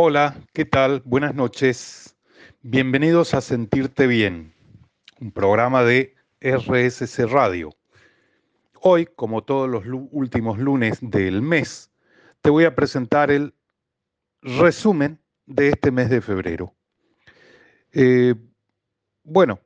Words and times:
Hola, 0.00 0.36
¿qué 0.52 0.64
tal? 0.64 1.02
Buenas 1.04 1.34
noches. 1.34 2.16
Bienvenidos 2.62 3.34
a 3.34 3.40
Sentirte 3.40 4.06
Bien, 4.06 4.54
un 5.20 5.32
programa 5.32 5.82
de 5.82 6.14
RSC 6.40 7.26
Radio. 7.26 7.70
Hoy, 8.80 9.06
como 9.06 9.42
todos 9.42 9.68
los 9.68 9.82
últimos 10.12 10.60
lunes 10.60 10.98
del 11.00 11.42
mes, 11.42 11.90
te 12.42 12.50
voy 12.50 12.64
a 12.64 12.76
presentar 12.76 13.32
el 13.32 13.54
resumen 14.40 15.18
de 15.46 15.70
este 15.70 15.90
mes 15.90 16.10
de 16.10 16.20
febrero. 16.20 16.72
Eh, 17.90 18.36
bueno, 19.24 19.58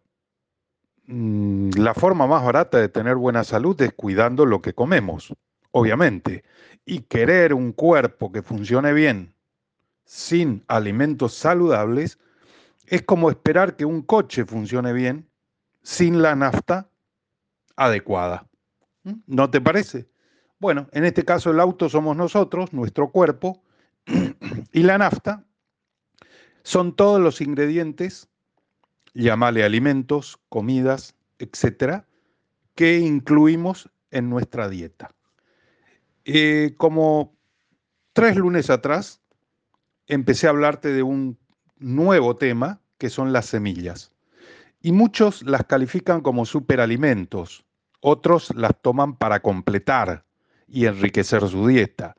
mm, 1.08 1.72
la 1.76 1.92
forma 1.92 2.26
más 2.26 2.42
barata 2.42 2.78
de 2.78 2.88
tener 2.88 3.16
buena 3.16 3.44
salud 3.44 3.78
es 3.82 3.92
cuidando 3.92 4.46
lo 4.46 4.62
que 4.62 4.72
comemos, 4.72 5.34
obviamente. 5.72 6.42
Y 6.86 7.00
querer 7.00 7.52
un 7.52 7.72
cuerpo 7.72 8.32
que 8.32 8.40
funcione 8.40 8.94
bien 8.94 9.34
sin 10.12 10.62
alimentos 10.68 11.32
saludables 11.32 12.18
es 12.84 13.00
como 13.00 13.30
esperar 13.30 13.76
que 13.76 13.86
un 13.86 14.02
coche 14.02 14.44
funcione 14.44 14.92
bien 14.92 15.26
sin 15.82 16.20
la 16.20 16.36
nafta 16.36 16.90
adecuada. 17.76 18.46
¿Mm? 19.04 19.12
¿No 19.26 19.50
te 19.50 19.62
parece? 19.62 20.06
Bueno, 20.58 20.86
en 20.92 21.06
este 21.06 21.24
caso 21.24 21.50
el 21.50 21.60
auto 21.60 21.88
somos 21.88 22.14
nosotros, 22.14 22.74
nuestro 22.74 23.10
cuerpo, 23.10 23.62
y 24.72 24.82
la 24.82 24.98
nafta 24.98 25.46
son 26.62 26.94
todos 26.94 27.18
los 27.18 27.40
ingredientes, 27.40 28.28
llamale 29.14 29.64
alimentos, 29.64 30.38
comidas, 30.50 31.14
etcétera, 31.38 32.06
que 32.74 32.98
incluimos 32.98 33.88
en 34.10 34.28
nuestra 34.28 34.68
dieta. 34.68 35.14
Eh, 36.26 36.74
como 36.76 37.34
tres 38.12 38.36
lunes 38.36 38.68
atrás, 38.68 39.21
empecé 40.06 40.46
a 40.46 40.50
hablarte 40.50 40.92
de 40.92 41.02
un 41.02 41.38
nuevo 41.78 42.36
tema, 42.36 42.80
que 42.98 43.10
son 43.10 43.32
las 43.32 43.46
semillas. 43.46 44.12
Y 44.80 44.92
muchos 44.92 45.42
las 45.42 45.64
califican 45.64 46.20
como 46.20 46.44
superalimentos, 46.44 47.64
otros 48.00 48.54
las 48.54 48.72
toman 48.80 49.16
para 49.16 49.40
completar 49.40 50.24
y 50.68 50.86
enriquecer 50.86 51.48
su 51.48 51.66
dieta. 51.66 52.16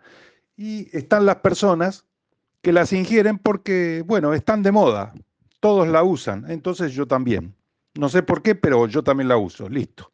Y 0.56 0.96
están 0.96 1.26
las 1.26 1.38
personas 1.38 2.06
que 2.62 2.72
las 2.72 2.94
ingieren 2.94 3.38
porque, 3.38 4.04
bueno, 4.06 4.34
están 4.34 4.64
de 4.64 4.72
moda, 4.72 5.14
todos 5.60 5.88
la 5.88 6.04
usan, 6.04 6.50
entonces 6.50 6.94
yo 6.94 7.08
también. 7.08 7.56
No 7.96 8.10
sé 8.10 8.24
por 8.24 8.42
qué, 8.42 8.56
pero 8.56 8.88
yo 8.88 9.04
también 9.04 9.28
la 9.28 9.38
uso, 9.38 9.70
listo. 9.70 10.12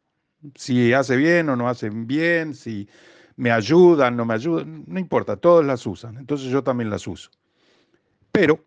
Si 0.54 0.92
hace 0.92 1.16
bien 1.16 1.48
o 1.48 1.56
no 1.56 1.68
hace 1.68 1.90
bien, 1.90 2.54
si 2.54 2.88
me 3.36 3.50
ayudan, 3.50 4.16
no 4.16 4.24
me 4.24 4.34
ayudan, 4.34 4.84
no 4.86 4.98
importa, 4.98 5.36
todos 5.36 5.64
las 5.64 5.86
usan, 5.86 6.16
entonces 6.16 6.48
yo 6.50 6.62
también 6.62 6.90
las 6.90 7.06
uso. 7.06 7.30
Pero, 8.32 8.64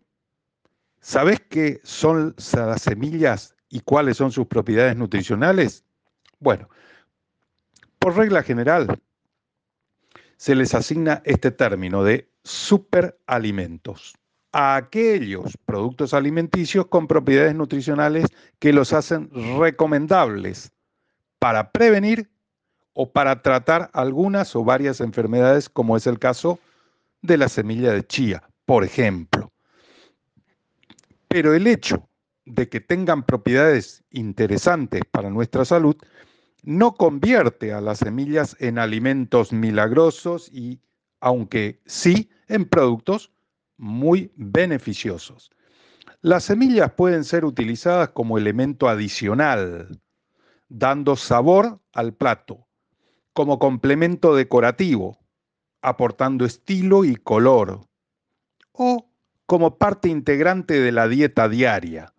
¿sabes 1.00 1.40
qué 1.48 1.80
son 1.82 2.34
las 2.54 2.82
semillas 2.82 3.54
y 3.68 3.80
cuáles 3.80 4.16
son 4.16 4.32
sus 4.32 4.46
propiedades 4.46 4.96
nutricionales? 4.96 5.84
Bueno, 6.38 6.68
por 7.98 8.16
regla 8.16 8.42
general, 8.42 9.00
se 10.36 10.54
les 10.54 10.74
asigna 10.74 11.22
este 11.24 11.50
término 11.50 12.04
de 12.04 12.28
superalimentos 12.42 14.14
a 14.52 14.76
aquellos 14.76 15.56
productos 15.64 16.14
alimenticios 16.14 16.86
con 16.86 17.08
propiedades 17.08 17.54
nutricionales 17.54 18.26
que 18.58 18.72
los 18.72 18.92
hacen 18.92 19.28
recomendables 19.58 20.72
para 21.40 21.72
prevenir 21.72 22.30
o 22.92 23.10
para 23.10 23.42
tratar 23.42 23.90
algunas 23.92 24.54
o 24.54 24.64
varias 24.64 25.00
enfermedades, 25.00 25.68
como 25.68 25.96
es 25.96 26.06
el 26.06 26.18
caso 26.18 26.60
de 27.22 27.36
la 27.36 27.48
semilla 27.48 27.92
de 27.92 28.06
chía, 28.06 28.48
por 28.64 28.84
ejemplo. 28.84 29.43
Pero 31.34 31.52
el 31.52 31.66
hecho 31.66 32.08
de 32.44 32.68
que 32.68 32.78
tengan 32.78 33.24
propiedades 33.24 34.04
interesantes 34.10 35.02
para 35.10 35.30
nuestra 35.30 35.64
salud 35.64 35.96
no 36.62 36.94
convierte 36.94 37.72
a 37.72 37.80
las 37.80 37.98
semillas 37.98 38.56
en 38.60 38.78
alimentos 38.78 39.52
milagrosos 39.52 40.48
y, 40.52 40.80
aunque 41.18 41.82
sí, 41.86 42.30
en 42.46 42.66
productos 42.66 43.32
muy 43.78 44.30
beneficiosos. 44.36 45.50
Las 46.20 46.44
semillas 46.44 46.92
pueden 46.92 47.24
ser 47.24 47.44
utilizadas 47.44 48.10
como 48.10 48.38
elemento 48.38 48.88
adicional, 48.88 50.00
dando 50.68 51.16
sabor 51.16 51.80
al 51.94 52.14
plato, 52.14 52.68
como 53.32 53.58
complemento 53.58 54.36
decorativo, 54.36 55.18
aportando 55.82 56.44
estilo 56.44 57.04
y 57.04 57.16
color, 57.16 57.80
o 58.70 59.10
como 59.46 59.78
parte 59.78 60.08
integrante 60.08 60.80
de 60.80 60.92
la 60.92 61.08
dieta 61.08 61.48
diaria. 61.48 62.12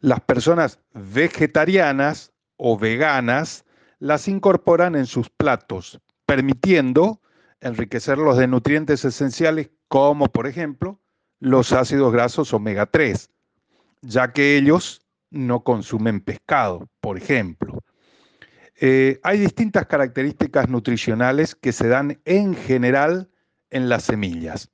Las 0.00 0.20
personas 0.20 0.80
vegetarianas 0.92 2.32
o 2.56 2.78
veganas 2.78 3.64
las 3.98 4.28
incorporan 4.28 4.96
en 4.96 5.06
sus 5.06 5.30
platos, 5.30 6.00
permitiendo 6.26 7.20
enriquecerlos 7.60 8.36
de 8.36 8.46
nutrientes 8.46 9.04
esenciales 9.04 9.70
como 9.88 10.26
por 10.26 10.46
ejemplo 10.46 11.00
los 11.40 11.72
ácidos 11.72 12.12
grasos 12.12 12.52
omega 12.52 12.86
3, 12.86 13.30
ya 14.02 14.32
que 14.32 14.56
ellos 14.56 15.02
no 15.30 15.64
consumen 15.64 16.20
pescado, 16.20 16.88
por 17.00 17.16
ejemplo. 17.16 17.82
Eh, 18.80 19.20
hay 19.22 19.38
distintas 19.38 19.86
características 19.86 20.68
nutricionales 20.68 21.54
que 21.54 21.72
se 21.72 21.88
dan 21.88 22.20
en 22.24 22.54
general 22.54 23.30
en 23.70 23.88
las 23.88 24.04
semillas. 24.04 24.70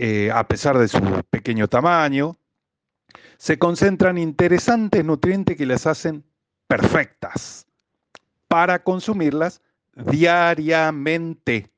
Eh, 0.00 0.30
a 0.32 0.46
pesar 0.46 0.78
de 0.78 0.86
su 0.86 1.00
pequeño 1.28 1.66
tamaño, 1.66 2.36
se 3.36 3.58
concentran 3.58 4.16
interesantes 4.16 5.04
nutrientes 5.04 5.56
que 5.56 5.66
las 5.66 5.88
hacen 5.88 6.22
perfectas 6.68 7.66
para 8.46 8.84
consumirlas 8.84 9.60
diariamente. 9.96 11.68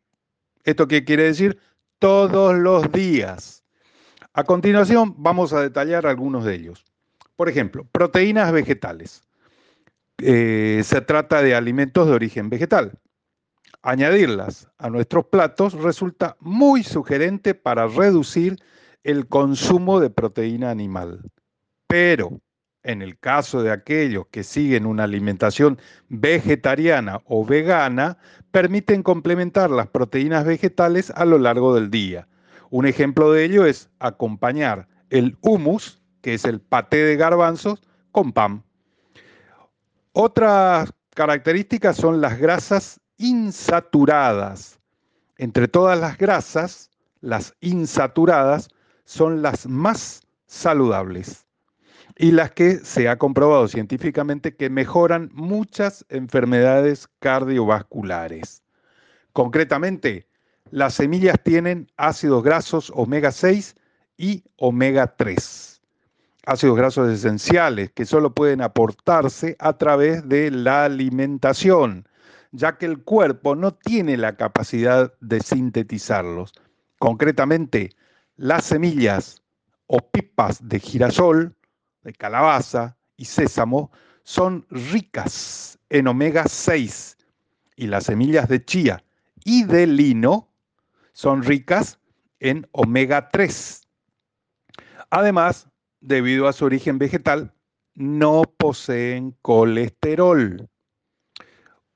¿Esto 0.65 0.87
qué 0.87 1.03
quiere 1.03 1.23
decir? 1.23 1.59
Todos 1.99 2.55
los 2.59 2.93
días. 2.93 3.65
A 4.35 4.45
continuación 4.45 5.15
vamos 5.17 5.55
a 5.55 5.63
detallar 5.63 6.07
algunos 6.07 6.45
de 6.45 6.57
ellos. 6.57 6.85
Por 7.37 7.49
ejemplo, 7.49 7.87
proteínas 7.91 8.53
vegetales. 8.53 9.23
Eh, 10.19 10.83
se 10.85 11.01
trata 11.01 11.41
de 11.41 11.55
alimentos 11.55 12.07
de 12.07 12.13
origen 12.13 12.51
vegetal. 12.51 12.93
Añadirlas 13.83 14.69
a 14.79 14.91
nuestros 14.91 15.27
platos 15.27 15.73
resulta 15.73 16.37
muy 16.41 16.83
sugerente 16.83 17.55
para 17.55 17.87
reducir 17.87 18.57
el 19.05 19.27
consumo 19.27 20.01
de 20.01 20.11
proteína 20.11 20.71
animal. 20.71 21.31
Pero 21.87 22.41
en 22.83 23.03
el 23.03 23.19
caso 23.19 23.63
de 23.63 23.71
aquellos 23.71 24.27
que 24.31 24.43
siguen 24.43 24.87
una 24.87 25.05
alimentación 25.05 25.79
vegetariana 26.09 27.21
o 27.25 27.45
vegana, 27.45 28.19
permiten 28.51 29.03
complementar 29.03 29.71
las 29.71 29.89
proteínas 29.89 30.45
vegetales 30.45 31.11
a 31.15 31.25
lo 31.25 31.39
largo 31.39 31.75
del 31.75 31.91
día. 31.91 32.27
Un 32.71 32.87
ejemplo 32.87 33.33
de 33.33 33.45
ello 33.45 33.67
es 33.67 33.91
acompañar 33.99 34.89
el 35.11 35.37
hummus, 35.41 36.01
que 36.23 36.35
es 36.35 36.45
el 36.45 36.61
paté 36.61 36.99
de 36.99 37.17
garbanzos, 37.17 37.83
con 38.13 38.33
pan. 38.33 38.63
Otras 40.13 40.93
características 41.15 41.97
son 41.97 42.21
las 42.21 42.39
grasas 42.39 43.00
insaturadas. 43.21 44.81
Entre 45.37 45.69
todas 45.69 46.01
las 46.01 46.17
grasas, 46.17 46.91
las 47.21 47.55
insaturadas 47.61 48.71
son 49.05 49.43
las 49.43 49.67
más 49.67 50.23
saludables 50.47 51.47
y 52.17 52.33
las 52.33 52.51
que 52.51 52.79
se 52.79 53.09
ha 53.09 53.19
comprobado 53.19 53.69
científicamente 53.69 54.57
que 54.57 54.71
mejoran 54.71 55.31
muchas 55.35 56.05
enfermedades 56.09 57.09
cardiovasculares. 57.19 58.63
Concretamente, 59.33 60.27
las 60.71 60.95
semillas 60.95 61.39
tienen 61.43 61.91
ácidos 61.97 62.43
grasos 62.43 62.91
omega 62.95 63.33
6 63.33 63.75
y 64.17 64.45
omega 64.57 65.15
3. 65.17 65.81
Ácidos 66.47 66.77
grasos 66.77 67.11
esenciales 67.11 67.93
que 67.93 68.07
solo 68.07 68.35
pueden 68.35 68.63
aportarse 68.63 69.57
a 69.59 69.75
través 69.75 70.27
de 70.27 70.51
la 70.51 70.85
alimentación, 70.85 72.07
ya 72.53 72.79
que 72.79 72.87
el 72.87 73.03
cuerpo 73.03 73.55
no 73.55 73.75
tiene 73.75 74.17
la 74.17 74.37
capacidad 74.37 75.13
de 75.21 75.41
sintetizarlos. 75.41 76.53
Concretamente, 76.99 77.91
las 78.37 78.65
semillas 78.65 79.43
o 79.87 79.99
pipas 79.99 80.67
de 80.69 80.81
girasol 80.81 81.55
de 82.03 82.13
calabaza 82.13 82.97
y 83.17 83.27
sésamo 83.27 83.91
son 84.23 84.67
ricas 84.71 85.79
en 85.89 86.07
omega 86.09 86.45
6 86.47 87.17
y 87.77 87.87
las 87.87 88.05
semillas 88.05 88.49
de 88.49 88.65
chía 88.65 89.05
y 89.45 89.65
de 89.65 89.87
lino 89.87 90.49
son 91.13 91.43
ricas 91.43 91.99
en 92.39 92.67
omega 92.73 93.29
3. 93.31 93.87
Además, 95.11 95.69
debido 96.01 96.49
a 96.49 96.53
su 96.53 96.65
origen 96.65 96.99
vegetal, 96.99 97.53
no 97.95 98.43
poseen 98.43 99.37
colesterol. 99.43 100.69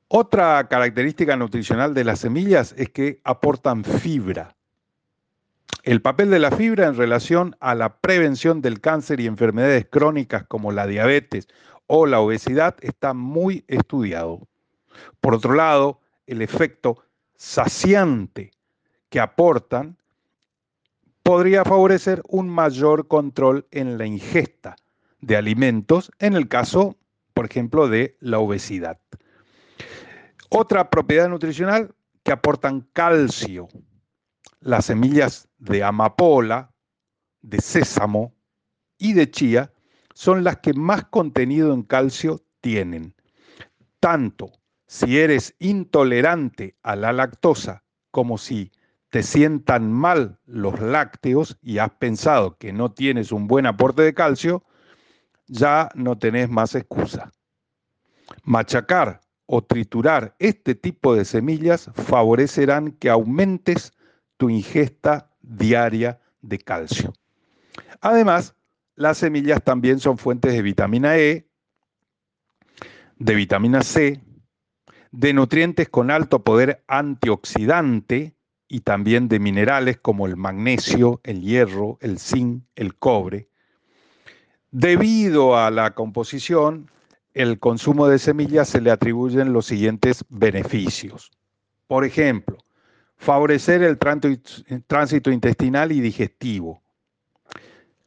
Otra 0.08 0.68
característica 0.68 1.36
nutricional 1.36 1.94
de 1.94 2.04
las 2.04 2.20
semillas 2.20 2.74
es 2.76 2.90
que 2.90 3.20
aportan 3.24 3.84
fibra. 3.84 4.54
El 5.82 6.02
papel 6.02 6.30
de 6.30 6.38
la 6.38 6.50
fibra 6.50 6.86
en 6.86 6.96
relación 6.96 7.56
a 7.60 7.74
la 7.74 7.98
prevención 7.98 8.60
del 8.60 8.80
cáncer 8.80 9.20
y 9.20 9.26
enfermedades 9.26 9.86
crónicas 9.90 10.44
como 10.46 10.72
la 10.72 10.86
diabetes 10.86 11.48
o 11.86 12.06
la 12.06 12.20
obesidad 12.20 12.76
está 12.80 13.14
muy 13.14 13.64
estudiado. 13.66 14.46
Por 15.20 15.34
otro 15.34 15.54
lado, 15.54 16.00
el 16.26 16.42
efecto 16.42 17.02
saciante 17.36 18.50
que 19.08 19.20
aportan 19.20 19.96
podría 21.22 21.64
favorecer 21.64 22.22
un 22.28 22.48
mayor 22.48 23.08
control 23.08 23.66
en 23.70 23.96
la 23.96 24.06
ingesta 24.06 24.76
de 25.20 25.36
alimentos 25.36 26.10
en 26.18 26.34
el 26.34 26.48
caso, 26.48 26.96
por 27.32 27.46
ejemplo, 27.46 27.88
de 27.88 28.16
la 28.20 28.38
obesidad. 28.38 28.98
Otra 30.50 30.90
propiedad 30.90 31.28
nutricional 31.28 31.94
que 32.22 32.32
aportan 32.32 32.82
calcio 32.92 33.68
las 34.60 34.86
semillas 34.86 35.48
de 35.58 35.84
amapola, 35.84 36.72
de 37.42 37.60
sésamo 37.60 38.34
y 38.96 39.12
de 39.12 39.30
chía 39.30 39.72
son 40.14 40.42
las 40.42 40.58
que 40.58 40.72
más 40.72 41.04
contenido 41.04 41.74
en 41.74 41.82
calcio 41.82 42.40
tienen. 42.60 43.14
Tanto 44.00 44.52
si 44.86 45.18
eres 45.18 45.54
intolerante 45.58 46.76
a 46.82 46.96
la 46.96 47.12
lactosa 47.12 47.84
como 48.10 48.38
si 48.38 48.72
te 49.10 49.22
sientan 49.22 49.92
mal 49.92 50.38
los 50.46 50.80
lácteos 50.80 51.58
y 51.60 51.78
has 51.78 51.90
pensado 51.90 52.56
que 52.56 52.72
no 52.72 52.92
tienes 52.92 53.32
un 53.32 53.46
buen 53.46 53.66
aporte 53.66 54.02
de 54.02 54.14
calcio, 54.14 54.64
ya 55.46 55.90
no 55.94 56.18
tenés 56.18 56.48
más 56.48 56.74
excusa. 56.74 57.30
Machacar 58.44 59.20
o 59.46 59.62
triturar 59.62 60.34
este 60.38 60.74
tipo 60.74 61.14
de 61.14 61.24
semillas 61.24 61.90
favorecerán 61.94 62.92
que 62.92 63.10
aumentes 63.10 63.92
tu 64.36 64.50
ingesta 64.50 65.30
diaria 65.42 66.20
de 66.42 66.58
calcio. 66.58 67.12
Además, 68.00 68.54
las 68.96 69.18
semillas 69.18 69.62
también 69.62 70.00
son 70.00 70.18
fuentes 70.18 70.52
de 70.52 70.62
vitamina 70.62 71.16
E, 71.18 71.46
de 73.18 73.34
vitamina 73.34 73.82
C, 73.82 74.20
de 75.10 75.32
nutrientes 75.32 75.88
con 75.88 76.10
alto 76.10 76.42
poder 76.42 76.82
antioxidante 76.88 78.34
y 78.68 78.80
también 78.80 79.28
de 79.28 79.38
minerales 79.38 79.98
como 79.98 80.26
el 80.26 80.36
magnesio, 80.36 81.20
el 81.22 81.42
hierro, 81.42 81.98
el 82.00 82.18
zinc, 82.18 82.64
el 82.74 82.96
cobre. 82.96 83.48
Debido 84.70 85.56
a 85.56 85.70
la 85.70 85.94
composición, 85.94 86.90
el 87.34 87.58
consumo 87.58 88.06
de 88.06 88.20
semillas 88.20 88.68
se 88.68 88.80
le 88.80 88.92
atribuyen 88.92 89.52
los 89.52 89.66
siguientes 89.66 90.24
beneficios. 90.28 91.32
Por 91.88 92.04
ejemplo, 92.04 92.58
favorecer 93.16 93.82
el 93.82 93.98
tránsito 93.98 95.30
intestinal 95.30 95.90
y 95.90 96.00
digestivo, 96.00 96.80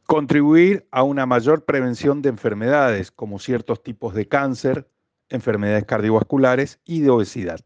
contribuir 0.06 0.88
a 0.90 1.02
una 1.02 1.26
mayor 1.26 1.66
prevención 1.66 2.22
de 2.22 2.30
enfermedades 2.30 3.10
como 3.10 3.38
ciertos 3.38 3.82
tipos 3.82 4.14
de 4.14 4.26
cáncer, 4.26 4.88
enfermedades 5.28 5.84
cardiovasculares 5.84 6.80
y 6.86 7.00
de 7.00 7.10
obesidad, 7.10 7.60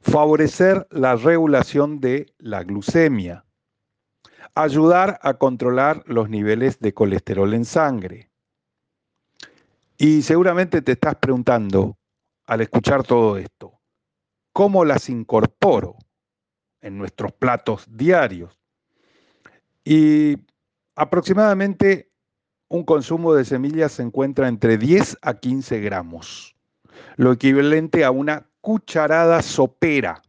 favorecer 0.00 0.86
la 0.90 1.16
regulación 1.16 1.98
de 1.98 2.32
la 2.38 2.62
glucemia, 2.62 3.44
ayudar 4.54 5.18
a 5.22 5.34
controlar 5.34 6.04
los 6.06 6.30
niveles 6.30 6.78
de 6.78 6.94
colesterol 6.94 7.52
en 7.54 7.64
sangre. 7.64 8.29
Y 10.02 10.22
seguramente 10.22 10.80
te 10.80 10.92
estás 10.92 11.16
preguntando, 11.16 11.98
al 12.46 12.62
escuchar 12.62 13.02
todo 13.02 13.36
esto, 13.36 13.82
cómo 14.50 14.86
las 14.86 15.10
incorporo 15.10 15.98
en 16.80 16.96
nuestros 16.96 17.32
platos 17.32 17.84
diarios. 17.86 18.58
Y 19.84 20.38
aproximadamente 20.96 22.10
un 22.68 22.84
consumo 22.84 23.34
de 23.34 23.44
semillas 23.44 23.92
se 23.92 24.02
encuentra 24.02 24.48
entre 24.48 24.78
10 24.78 25.18
a 25.20 25.34
15 25.34 25.80
gramos, 25.80 26.56
lo 27.16 27.32
equivalente 27.32 28.02
a 28.02 28.10
una 28.10 28.48
cucharada 28.62 29.42
sopera. 29.42 30.22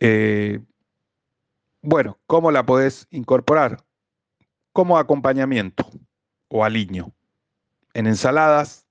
Eh, 0.00 0.60
bueno, 1.80 2.18
¿cómo 2.26 2.50
la 2.50 2.66
podés 2.66 3.06
incorporar? 3.10 3.82
Como 4.74 4.98
acompañamiento 4.98 5.88
o 6.48 6.62
aliño, 6.62 7.14
en 7.98 8.06
ensaladas, 8.06 8.86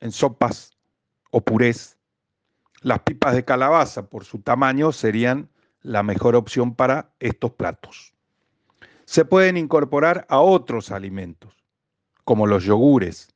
en 0.00 0.12
sopas 0.12 0.76
o 1.30 1.40
purés 1.40 1.96
las 2.82 3.00
pipas 3.00 3.34
de 3.34 3.42
calabaza, 3.42 4.10
por 4.10 4.26
su 4.26 4.42
tamaño, 4.42 4.92
serían 4.92 5.48
la 5.80 6.02
mejor 6.02 6.36
opción 6.36 6.74
para 6.74 7.14
estos 7.20 7.52
platos. 7.52 8.12
Se 9.06 9.24
pueden 9.24 9.56
incorporar 9.56 10.26
a 10.28 10.40
otros 10.40 10.90
alimentos, 10.90 11.54
como 12.24 12.46
los 12.46 12.64
yogures, 12.64 13.34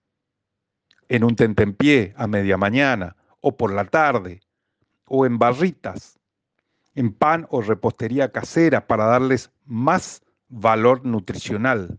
en 1.08 1.24
un 1.24 1.36
tentempié 1.36 2.12
a 2.18 2.26
media 2.26 2.58
mañana 2.58 3.16
o 3.40 3.56
por 3.56 3.72
la 3.72 3.86
tarde, 3.86 4.42
o 5.06 5.24
en 5.24 5.38
barritas, 5.38 6.18
en 6.94 7.14
pan 7.14 7.46
o 7.48 7.62
repostería 7.62 8.30
casera 8.30 8.86
para 8.86 9.06
darles 9.06 9.50
más 9.64 10.20
valor 10.48 11.06
nutricional, 11.06 11.98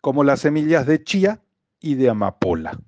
como 0.00 0.24
las 0.24 0.40
semillas 0.40 0.84
de 0.86 1.04
chía 1.04 1.40
y 1.84 1.96
de 1.96 2.08
amapola. 2.08 2.80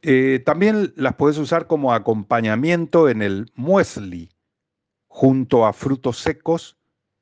Eh, 0.00 0.42
también 0.46 0.94
las 0.96 1.16
puedes 1.16 1.36
usar 1.36 1.66
como 1.66 1.92
acompañamiento 1.92 3.10
en 3.10 3.20
el 3.20 3.52
muesli, 3.54 4.30
junto 5.06 5.66
a 5.66 5.74
frutos 5.74 6.18
secos 6.18 6.78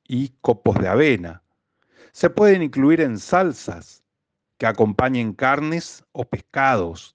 y 0.06 0.28
copos 0.40 0.78
de 0.78 0.86
avena. 0.86 1.42
Se 2.12 2.30
pueden 2.30 2.62
incluir 2.62 3.00
en 3.00 3.18
salsas 3.18 4.04
que 4.56 4.66
acompañen 4.66 5.32
carnes 5.32 6.04
o 6.12 6.24
pescados. 6.24 7.14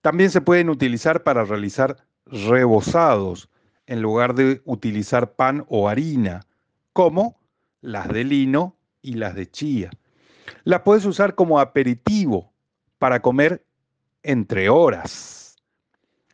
También 0.00 0.30
se 0.30 0.40
pueden 0.40 0.70
utilizar 0.70 1.22
para 1.22 1.44
realizar 1.44 1.98
rebozados 2.24 3.50
en 3.86 4.00
lugar 4.00 4.34
de 4.34 4.62
utilizar 4.64 5.34
pan 5.34 5.66
o 5.68 5.86
harina, 5.86 6.46
como 6.94 7.38
las 7.82 8.08
de 8.08 8.24
lino 8.24 8.74
y 9.02 9.14
las 9.14 9.34
de 9.34 9.50
chía. 9.50 9.90
Las 10.64 10.80
puedes 10.80 11.04
usar 11.04 11.34
como 11.34 11.60
aperitivo 11.60 12.49
para 13.00 13.22
comer 13.22 13.64
entre 14.22 14.68
horas. 14.68 15.56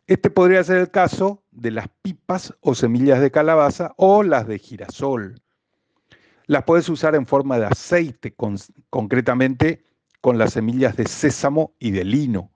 Este 0.05 0.29
podría 0.29 0.61
ser 0.65 0.79
el 0.79 0.91
caso 0.91 1.41
de 1.51 1.71
las 1.71 1.87
pipas 2.01 2.53
o 2.59 2.75
semillas 2.75 3.21
de 3.21 3.31
calabaza 3.31 3.93
o 3.95 4.21
las 4.21 4.47
de 4.47 4.59
girasol. 4.59 5.41
Las 6.45 6.65
puedes 6.65 6.89
usar 6.89 7.15
en 7.15 7.25
forma 7.25 7.57
de 7.57 7.67
aceite, 7.67 8.35
concretamente 8.89 9.85
con 10.19 10.37
las 10.37 10.53
semillas 10.53 10.97
de 10.97 11.07
sésamo 11.07 11.73
y 11.79 11.91
de 11.91 12.03
lino. 12.03 12.51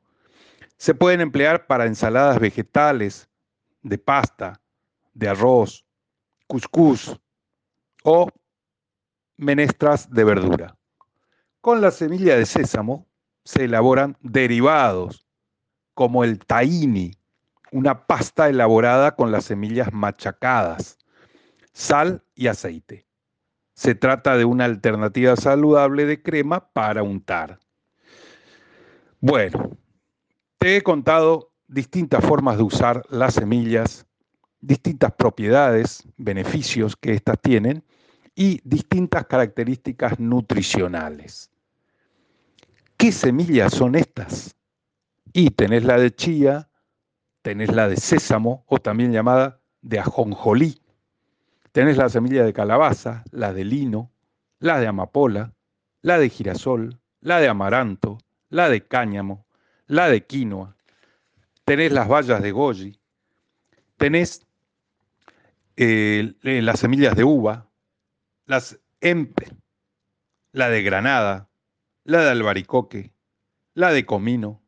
Se 0.76 0.94
pueden 0.94 1.22
emplear 1.22 1.66
para 1.66 1.86
ensaladas 1.86 2.38
vegetales, 2.38 3.30
de 3.82 3.98
pasta, 3.98 4.62
de 5.14 5.30
arroz, 5.30 5.86
cuscús 6.48 7.18
o 8.04 8.28
menestras 9.38 10.10
de 10.10 10.24
verdura. 10.26 10.78
Con 11.62 11.80
la 11.80 11.92
semilla 11.92 12.36
de 12.36 12.46
sésamo 12.46 13.08
se 13.44 13.66
elaboran 13.66 14.18
derivados 14.22 15.26
como 15.94 16.24
el 16.24 16.40
tahini, 16.40 17.14
una 17.72 18.06
pasta 18.06 18.50
elaborada 18.50 19.16
con 19.16 19.32
las 19.32 19.46
semillas 19.46 19.92
machacadas, 19.94 20.98
sal 21.74 22.24
y 22.36 22.48
aceite. 22.48 23.06
Se 23.74 23.96
trata 23.96 24.38
de 24.38 24.46
una 24.46 24.66
alternativa 24.66 25.36
saludable 25.36 26.06
de 26.06 26.22
crema 26.22 26.72
para 26.72 27.04
untar. 27.04 27.60
Bueno, 29.20 29.78
te 30.58 30.78
he 30.78 30.82
contado 30.82 31.52
distintas 31.68 32.24
formas 32.24 32.58
de 32.58 32.64
usar 32.64 33.04
las 33.10 33.36
semillas, 33.36 34.06
distintas 34.60 35.12
propiedades, 35.14 36.04
beneficios 36.18 36.96
que 36.96 37.14
éstas 37.14 37.40
tienen 37.42 37.84
y 38.36 38.60
distintas 38.64 39.26
características 39.26 40.20
nutricionales. 40.20 41.51
¿Qué 43.02 43.12
semillas 43.12 43.74
son 43.74 43.96
estas? 43.96 44.56
Y 45.34 45.50
tenés 45.50 45.84
la 45.86 45.98
de 45.98 46.14
chía, 46.14 46.70
tenés 47.42 47.74
la 47.74 47.88
de 47.88 47.98
sésamo 47.98 48.64
o 48.68 48.78
también 48.78 49.12
llamada 49.12 49.60
de 49.82 49.98
ajonjolí. 49.98 50.80
Tenés 51.72 51.98
la 51.98 52.10
semilla 52.10 52.44
de 52.44 52.54
calabaza, 52.54 53.24
la 53.32 53.54
de 53.54 53.66
lino, 53.66 54.12
la 54.60 54.80
de 54.80 54.86
amapola, 54.86 55.52
la 56.04 56.20
de 56.20 56.30
girasol, 56.30 57.00
la 57.22 57.40
de 57.40 57.48
amaranto, 57.48 58.20
la 58.50 58.70
de 58.70 58.86
cáñamo, 58.86 59.48
la 59.88 60.08
de 60.08 60.24
quinoa. 60.24 60.76
Tenés 61.66 61.92
las 61.92 62.08
bayas 62.08 62.40
de 62.44 62.52
goji, 62.52 63.00
tenés 63.98 64.46
eh, 65.76 66.36
eh, 66.44 66.62
las 66.62 66.82
semillas 66.82 67.16
de 67.16 67.24
uva, 67.24 67.66
las 68.46 68.78
empe, 69.00 69.48
la 70.52 70.70
de 70.70 70.84
granada, 70.84 71.48
la 72.04 72.24
de 72.24 72.30
albaricoque, 72.32 73.14
la 73.74 73.92
de 73.92 74.06
comino, 74.06 74.62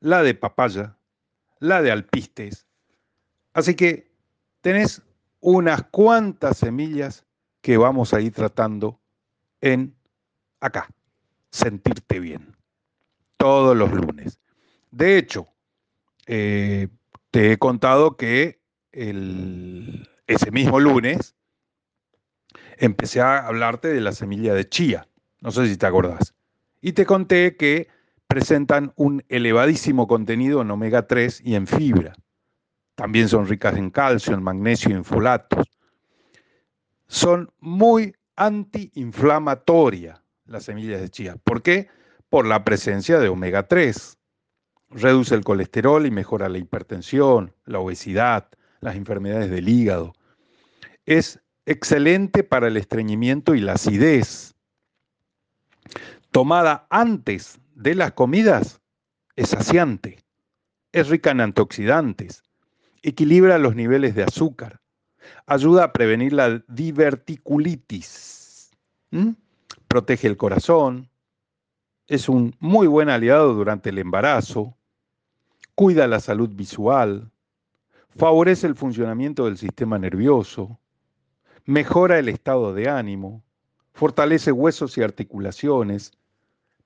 la 0.00 0.22
de 0.22 0.34
papaya, 0.34 0.96
la 1.58 1.82
de 1.82 1.90
alpistes. 1.90 2.66
Así 3.54 3.74
que 3.74 4.10
tenés 4.60 5.02
unas 5.40 5.82
cuantas 5.84 6.58
semillas 6.58 7.24
que 7.60 7.76
vamos 7.76 8.12
a 8.12 8.20
ir 8.20 8.32
tratando 8.32 9.00
en 9.60 9.94
acá, 10.60 10.88
sentirte 11.50 12.20
bien, 12.20 12.56
todos 13.36 13.76
los 13.76 13.92
lunes. 13.92 14.38
De 14.90 15.18
hecho, 15.18 15.48
eh, 16.26 16.88
te 17.30 17.52
he 17.52 17.58
contado 17.58 18.16
que 18.16 18.60
ese 18.92 20.50
mismo 20.50 20.80
lunes 20.80 21.34
empecé 22.76 23.20
a 23.20 23.46
hablarte 23.46 23.88
de 23.88 24.00
la 24.00 24.12
semilla 24.12 24.54
de 24.54 24.68
chía, 24.68 25.08
no 25.40 25.50
sé 25.50 25.66
si 25.66 25.76
te 25.76 25.86
acordás, 25.86 26.34
y 26.82 26.92
te 26.92 27.06
conté 27.06 27.56
que 27.56 27.88
presentan 28.26 28.92
un 28.96 29.24
elevadísimo 29.28 30.06
contenido 30.06 30.60
en 30.60 30.70
omega 30.70 31.06
3 31.06 31.40
y 31.44 31.54
en 31.54 31.66
fibra. 31.66 32.12
También 32.96 33.28
son 33.28 33.46
ricas 33.46 33.76
en 33.76 33.90
calcio, 33.90 34.34
en 34.34 34.42
magnesio 34.42 34.90
y 34.90 34.94
en 34.94 35.04
folatos. 35.04 35.66
Son 37.06 37.50
muy 37.60 38.14
antiinflamatorias 38.36 40.20
las 40.46 40.64
semillas 40.64 41.00
de 41.00 41.08
chía. 41.08 41.36
¿Por 41.44 41.62
qué? 41.62 41.88
Por 42.28 42.46
la 42.46 42.64
presencia 42.64 43.18
de 43.18 43.28
omega 43.28 43.68
3. 43.68 44.18
Reduce 44.90 45.34
el 45.34 45.44
colesterol 45.44 46.04
y 46.04 46.10
mejora 46.10 46.48
la 46.48 46.58
hipertensión, 46.58 47.54
la 47.64 47.78
obesidad, 47.78 48.48
las 48.80 48.96
enfermedades 48.96 49.50
del 49.50 49.68
hígado. 49.68 50.12
Es 51.06 51.40
excelente 51.64 52.42
para 52.42 52.68
el 52.68 52.76
estreñimiento 52.76 53.54
y 53.54 53.60
la 53.60 53.74
acidez. 53.74 54.51
Tomada 56.32 56.86
antes 56.90 57.58
de 57.74 57.94
las 57.94 58.12
comidas, 58.12 58.80
es 59.36 59.50
saciante. 59.50 60.18
Es 60.92 61.08
rica 61.08 61.30
en 61.30 61.40
antioxidantes. 61.40 62.42
Equilibra 63.02 63.58
los 63.58 63.76
niveles 63.76 64.14
de 64.14 64.24
azúcar. 64.24 64.80
Ayuda 65.46 65.84
a 65.84 65.92
prevenir 65.92 66.32
la 66.32 66.62
diverticulitis. 66.68 68.70
Protege 69.88 70.26
el 70.26 70.36
corazón. 70.36 71.08
Es 72.08 72.28
un 72.28 72.56
muy 72.58 72.88
buen 72.88 73.08
aliado 73.08 73.54
durante 73.54 73.90
el 73.90 73.98
embarazo. 73.98 74.76
Cuida 75.74 76.08
la 76.08 76.20
salud 76.20 76.50
visual. 76.50 77.30
Favorece 78.16 78.66
el 78.66 78.74
funcionamiento 78.74 79.46
del 79.46 79.56
sistema 79.56 79.98
nervioso 79.98 80.78
mejora 81.64 82.18
el 82.18 82.28
estado 82.28 82.74
de 82.74 82.88
ánimo, 82.88 83.44
fortalece 83.92 84.52
huesos 84.52 84.96
y 84.98 85.02
articulaciones, 85.02 86.12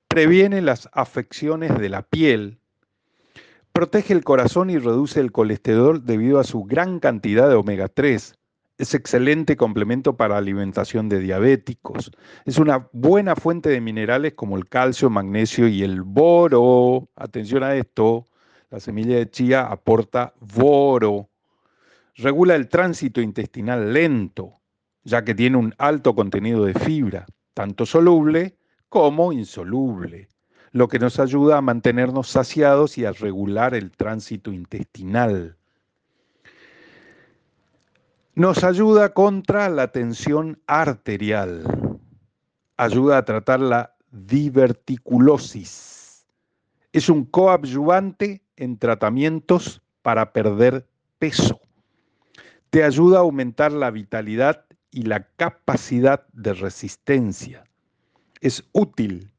previene 0.09 0.63
las 0.63 0.89
afecciones 0.93 1.79
de 1.79 1.89
la 1.89 2.03
piel, 2.03 2.59
protege 3.73 4.13
el 4.13 4.25
corazón 4.25 4.71
y 4.71 4.79
reduce 4.79 5.21
el 5.21 5.33
colesterol 5.33 6.05
debido 6.05 6.39
a 6.39 6.45
su 6.45 6.65
gran 6.65 7.01
cantidad 7.01 7.49
de 7.49 7.55
omega 7.55 7.89
3. 7.89 8.35
Es 8.79 8.95
excelente 8.95 9.57
complemento 9.57 10.17
para 10.17 10.37
alimentación 10.37 11.09
de 11.09 11.21
diabéticos. 11.21 12.11
Es 12.45 12.59
una 12.59 12.89
buena 12.93 13.37
fuente 13.37 13.71
de 13.71 13.81
minerales 13.81 14.35
como 14.35 14.57
el 14.57 14.69
calcio, 14.69 15.09
magnesio 15.09 15.69
y 15.69 15.83
el 15.83 16.03
boro. 16.03 17.09
Atención 17.17 17.63
a 17.63 17.75
esto, 17.75 18.27
la 18.71 18.81
semilla 18.81 19.17
de 19.17 19.31
chía 19.31 19.63
aporta 19.63 20.35
boro. 20.41 21.31
Regula 22.17 22.55
el 22.55 22.69
tránsito 22.69 23.21
intestinal 23.21 23.93
lento 23.93 24.61
ya 25.07 25.25
que 25.25 25.35
tiene 25.35 25.57
un 25.57 25.73
alto 25.79 26.15
contenido 26.15 26.65
de 26.65 26.75
fibra, 26.75 27.27
tanto 27.55 27.87
soluble 27.87 28.57
como 28.89 29.33
insoluble, 29.33 30.29
lo 30.73 30.89
que 30.89 30.99
nos 30.99 31.19
ayuda 31.19 31.57
a 31.59 31.63
mantenernos 31.63 32.29
saciados 32.29 32.97
y 32.99 33.05
a 33.05 33.13
regular 33.13 33.75
el 33.75 33.91
tránsito 33.91 34.53
intestinal. 34.53 35.57
Nos 38.35 38.65
ayuda 38.65 39.15
contra 39.15 39.69
la 39.71 39.93
tensión 39.93 40.61
arterial, 40.67 41.63
ayuda 42.77 43.19
a 43.19 43.25
tratar 43.25 43.61
la 43.61 43.95
diverticulosis. 44.11 46.27
Es 46.93 47.09
un 47.09 47.25
coadyuvante 47.25 48.43
en 48.57 48.79
tratamientos 48.79 49.81
para 50.03 50.33
perder 50.33 50.87
peso. 51.19 51.61
Te 52.71 52.85
ayuda 52.85 53.19
a 53.19 53.21
aumentar 53.21 53.73
la 53.73 53.91
vitalidad 53.91 54.65
y 54.91 55.03
la 55.03 55.29
capacidad 55.37 56.27
de 56.33 56.55
resistencia. 56.55 57.65
Es 58.41 58.65
útil 58.73 59.31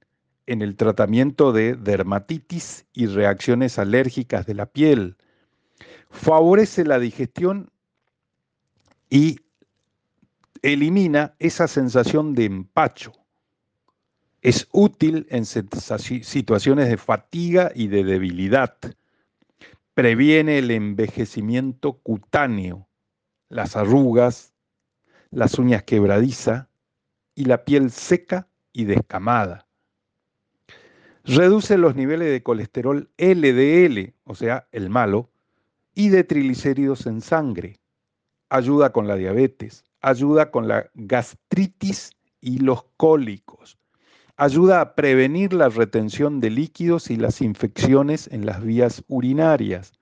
en 0.47 0.61
el 0.61 0.75
tratamiento 0.75 1.51
de 1.51 1.75
dermatitis 1.75 2.85
y 2.93 3.07
reacciones 3.07 3.77
alérgicas 3.77 4.45
de 4.45 4.53
la 4.55 4.65
piel. 4.65 5.17
Favorece 6.09 6.85
la 6.85 6.99
digestión 6.99 7.69
y 9.09 9.39
elimina 10.61 11.35
esa 11.39 11.67
sensación 11.67 12.33
de 12.33 12.45
empacho. 12.45 13.13
Es 14.41 14.67
útil 14.71 15.27
en 15.29 15.45
situaciones 15.45 16.89
de 16.89 16.97
fatiga 16.97 17.71
y 17.75 17.87
de 17.87 18.03
debilidad. 18.03 18.77
Previene 19.93 20.59
el 20.59 20.71
envejecimiento 20.71 21.93
cutáneo, 21.93 22.87
las 23.49 23.75
arrugas, 23.75 24.53
las 25.31 25.57
uñas 25.59 25.83
quebradiza 25.83 26.69
y 27.35 27.45
la 27.45 27.65
piel 27.65 27.91
seca 27.91 28.47
y 28.77 28.85
descamada. 28.85 29.65
Reduce 31.25 31.79
los 31.79 31.95
niveles 31.95 32.29
de 32.29 32.43
colesterol 32.43 33.09
LDL, 33.17 34.13
o 34.23 34.35
sea, 34.35 34.67
el 34.71 34.91
malo, 34.91 35.31
y 35.95 36.09
de 36.09 36.23
triglicéridos 36.23 37.07
en 37.07 37.21
sangre. 37.21 37.79
Ayuda 38.49 38.91
con 38.91 39.07
la 39.07 39.15
diabetes, 39.15 39.83
ayuda 40.01 40.51
con 40.51 40.67
la 40.67 40.91
gastritis 40.93 42.11
y 42.39 42.59
los 42.59 42.83
cólicos. 42.97 43.79
Ayuda 44.35 44.79
a 44.79 44.93
prevenir 44.93 45.53
la 45.53 45.69
retención 45.69 46.39
de 46.39 46.51
líquidos 46.51 47.09
y 47.09 47.17
las 47.17 47.41
infecciones 47.41 48.29
en 48.31 48.45
las 48.45 48.63
vías 48.63 49.03
urinarias. 49.07 49.93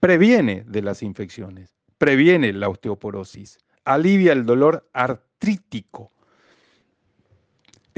Previene 0.00 0.64
de 0.66 0.82
las 0.82 1.04
infecciones, 1.04 1.76
previene 1.96 2.52
la 2.52 2.68
osteoporosis 2.68 3.58
alivia 3.88 4.34
el 4.34 4.44
dolor 4.44 4.86
artrítico 4.92 6.12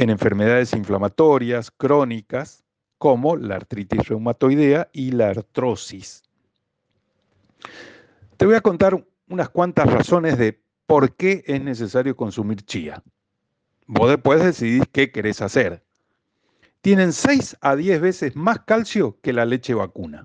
en 0.00 0.09
enfermedades 0.09 0.73
inflamatorias 0.73 1.71
crónicas 1.71 2.64
como 2.97 3.37
la 3.37 3.57
artritis 3.57 4.09
reumatoidea 4.09 4.88
y 4.95 5.11
la 5.11 5.28
artrosis. 5.28 6.23
Te 8.38 8.47
voy 8.47 8.54
a 8.54 8.62
contar 8.62 9.07
unas 9.28 9.50
cuantas 9.50 9.92
razones 9.92 10.38
de 10.38 10.59
por 10.87 11.14
qué 11.16 11.45
es 11.47 11.62
necesario 11.62 12.16
consumir 12.16 12.62
chía. 12.62 13.02
Vos 13.87 14.09
después 14.09 14.42
decidís 14.42 14.85
qué 14.90 15.12
querés 15.12 15.42
hacer. 15.42 15.85
Tienen 16.80 17.12
6 17.12 17.59
a 17.61 17.76
10 17.76 18.00
veces 18.00 18.37
más 18.37 18.61
calcio 18.61 19.19
que 19.21 19.35
la 19.35 19.45
leche 19.45 19.75
vacuna. 19.75 20.25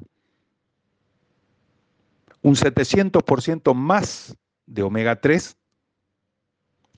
Un 2.41 2.55
700% 2.55 3.73
más 3.73 4.37
de 4.67 4.83
omega 4.83 5.19
3 5.19 5.57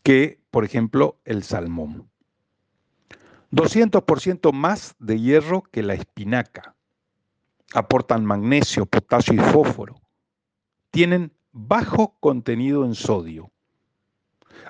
que, 0.03 0.39
por 0.51 0.63
ejemplo, 0.63 1.19
el 1.25 1.41
salmón. 1.41 2.07
200% 3.51 4.51
más 4.51 4.95
de 4.99 5.19
hierro 5.19 5.63
que 5.63 5.83
la 5.83 5.93
espinaca. 5.93 6.75
Aportan 7.73 8.25
magnesio, 8.25 8.85
potasio 8.85 9.33
y 9.33 9.39
fósforo. 9.39 10.01
Tienen 10.91 11.31
bajo 11.51 12.15
contenido 12.19 12.85
en 12.85 12.95
sodio. 12.95 13.51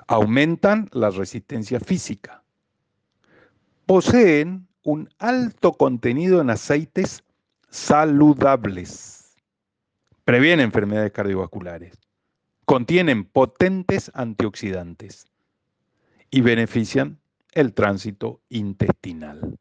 Aumentan 0.06 0.88
la 0.92 1.10
resistencia 1.10 1.80
física. 1.80 2.42
Poseen 3.86 4.68
un 4.82 5.08
alto 5.18 5.72
contenido 5.72 6.40
en 6.40 6.50
aceites 6.50 7.22
saludables. 7.70 9.36
Previene 10.24 10.62
enfermedades 10.62 11.12
cardiovasculares 11.12 11.98
contienen 12.68 13.24
potentes 13.24 14.10
antioxidantes 14.12 15.26
y 16.30 16.42
benefician 16.42 17.18
el 17.60 17.74
tránsito 17.74 18.40
intestinal. 18.48 19.58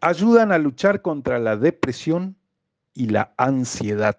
Ayudan 0.00 0.52
a 0.52 0.58
luchar 0.58 1.00
contra 1.00 1.38
la 1.38 1.56
depresión 1.56 2.36
y 2.92 3.08
la 3.08 3.32
ansiedad. 3.38 4.18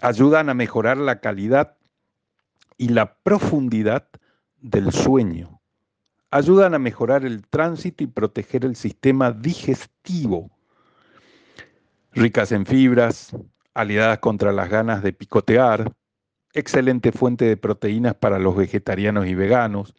Ayudan 0.00 0.48
a 0.48 0.54
mejorar 0.54 0.96
la 0.96 1.20
calidad 1.20 1.76
y 2.76 2.88
la 2.88 3.16
profundidad 3.16 4.08
del 4.60 4.92
sueño. 4.92 5.60
Ayudan 6.30 6.74
a 6.74 6.78
mejorar 6.78 7.24
el 7.24 7.46
tránsito 7.46 8.04
y 8.04 8.06
proteger 8.06 8.64
el 8.64 8.76
sistema 8.76 9.32
digestivo. 9.32 10.50
Ricas 12.12 12.52
en 12.52 12.64
fibras, 12.64 13.36
aliadas 13.74 14.20
contra 14.20 14.52
las 14.52 14.70
ganas 14.70 15.02
de 15.02 15.12
picotear, 15.12 15.92
excelente 16.52 17.12
fuente 17.12 17.44
de 17.44 17.56
proteínas 17.56 18.14
para 18.14 18.38
los 18.38 18.56
vegetarianos 18.56 19.26
y 19.26 19.34
veganos, 19.34 19.94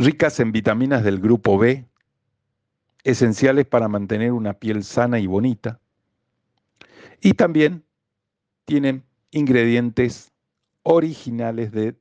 ricas 0.00 0.40
en 0.40 0.50
vitaminas 0.50 1.04
del 1.04 1.20
grupo 1.20 1.58
B, 1.58 1.86
esenciales 3.04 3.66
para 3.66 3.86
mantener 3.86 4.32
una 4.32 4.54
piel 4.54 4.82
sana 4.82 5.18
y 5.18 5.26
bonita, 5.26 5.78
y 7.20 7.34
también 7.34 7.84
tienen 8.64 9.04
ingredientes 9.30 10.32
originales 10.84 11.70
de 11.72 11.96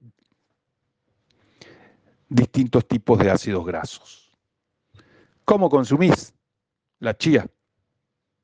distintos 2.30 2.88
tipos 2.88 3.20
de 3.20 3.32
ácidos 3.32 3.66
grasos. 3.66 4.32
¿Cómo 5.44 5.70
consumís 5.70 6.34
la 7.00 7.18
chía? 7.18 7.48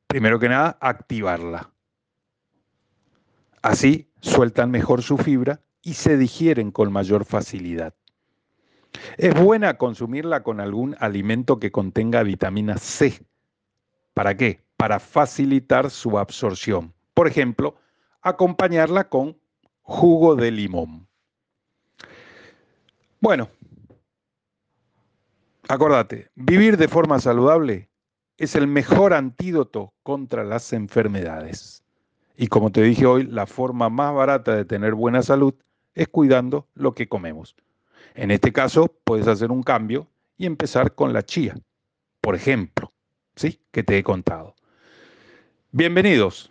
Primero 0.08 0.38
que 0.38 0.50
nada, 0.50 0.78
activarla. 0.82 1.72
Así 3.62 4.12
sueltan 4.20 4.70
mejor 4.70 5.02
su 5.02 5.18
fibra 5.18 5.62
y 5.82 5.94
se 5.94 6.18
digieren 6.18 6.72
con 6.72 6.92
mayor 6.92 7.24
facilidad. 7.24 7.94
Es 9.18 9.34
buena 9.34 9.78
consumirla 9.78 10.44
con 10.44 10.60
algún 10.60 10.96
alimento 11.00 11.60
que 11.60 11.72
contenga 11.72 12.24
vitamina 12.24 12.78
C. 12.78 13.22
¿Para 14.14 14.36
qué? 14.36 14.62
Para 14.78 15.00
facilitar 15.00 15.90
su 15.90 16.18
absorción. 16.18 16.94
Por 17.14 17.28
ejemplo, 17.28 17.75
acompañarla 18.22 19.10
con 19.10 19.38
jugo 19.82 20.36
de 20.36 20.52
limón. 20.52 21.08
Bueno, 23.22 23.50
acordate, 25.68 26.30
vivir 26.36 26.78
de 26.78 26.88
forma 26.88 27.20
saludable 27.20 27.90
es 28.38 28.56
el 28.56 28.68
mejor 28.68 29.14
antídoto 29.14 29.94
contra 30.04 30.44
las 30.44 30.74
enfermedades. 30.74 31.84
Y 32.38 32.48
como 32.48 32.72
te 32.72 32.82
dije 32.82 33.06
hoy, 33.06 33.24
la 33.24 33.46
forma 33.46 33.90
más 33.90 34.14
barata 34.14 34.56
de 34.56 34.66
tener 34.66 34.94
buena 34.94 35.22
salud 35.22 35.54
es 35.94 36.08
cuidando 36.10 36.68
lo 36.74 36.94
que 36.94 37.08
comemos. 37.08 37.56
En 38.15 38.31
este 38.31 38.53
caso, 38.53 38.88
puedes 39.03 39.27
hacer 39.27 39.51
un 39.51 39.62
cambio 39.62 40.07
y 40.38 40.45
empezar 40.45 40.95
con 40.95 41.12
la 41.12 41.24
chía, 41.24 41.53
por 42.22 42.34
ejemplo, 42.34 42.93
¿sí? 43.36 43.62
Que 43.72 43.84
te 43.84 43.98
he 43.98 44.03
contado. 44.03 44.55
Bienvenidos. 45.72 46.50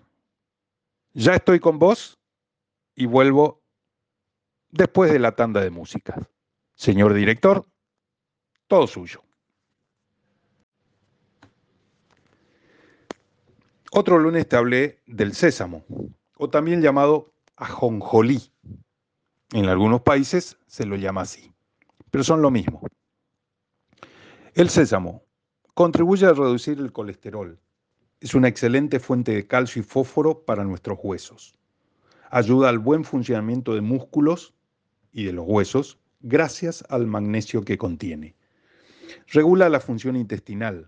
Ya 1.14 1.35
estoy 1.35 1.61
con 1.61 1.78
vos 1.78 2.18
y 2.94 3.06
vuelvo 3.06 3.62
después 4.68 5.11
de 5.11 5.18
la 5.18 5.37
tanda 5.37 5.62
de 5.62 5.71
música. 5.71 6.28
Señor 6.75 7.14
director, 7.14 7.64
todo 8.66 8.87
suyo. 8.87 9.23
Otro 13.90 14.18
lunes 14.18 14.47
te 14.47 14.56
hablé 14.56 15.00
del 15.06 15.35
sésamo, 15.35 15.83
o 16.37 16.50
también 16.50 16.83
llamado 16.83 17.33
ajonjolí. 17.56 18.52
En 19.52 19.66
algunos 19.66 20.02
países 20.02 20.59
se 20.66 20.85
lo 20.85 20.97
llama 20.97 21.23
así, 21.23 21.54
pero 22.14 22.23
son 22.23 22.42
lo 22.42 22.50
mismo. 22.52 22.80
El 24.54 24.71
sésamo 24.71 25.25
contribuye 25.75 26.26
a 26.26 26.33
reducir 26.33 26.78
el 26.78 26.92
colesterol. 26.92 27.59
Es 28.21 28.37
una 28.37 28.47
excelente 28.47 29.00
fuente 29.00 29.33
de 29.33 29.49
calcio 29.49 29.83
y 29.83 29.85
fósforo 29.85 30.44
para 30.44 30.62
nuestros 30.62 30.97
huesos. 31.02 31.59
Ayuda 32.30 32.68
al 32.68 32.78
buen 32.78 33.02
funcionamiento 33.02 33.75
de 33.75 33.80
músculos 33.80 34.54
y 35.11 35.25
de 35.25 35.33
los 35.33 35.44
huesos 35.49 35.99
gracias 36.21 36.85
al 36.88 37.09
magnesio 37.09 37.64
que 37.64 37.78
contiene. 37.78 38.37
Regula 39.26 39.68
la 39.68 39.80
función 39.80 40.14
intestinal, 40.14 40.87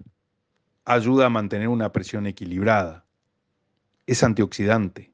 ayuda 0.85 1.27
a 1.27 1.31
mantener 1.31 1.67
una 1.67 1.91
presión 1.91 2.29
equilibrada, 2.29 3.05
es 4.07 4.23
antioxidante, 4.23 5.13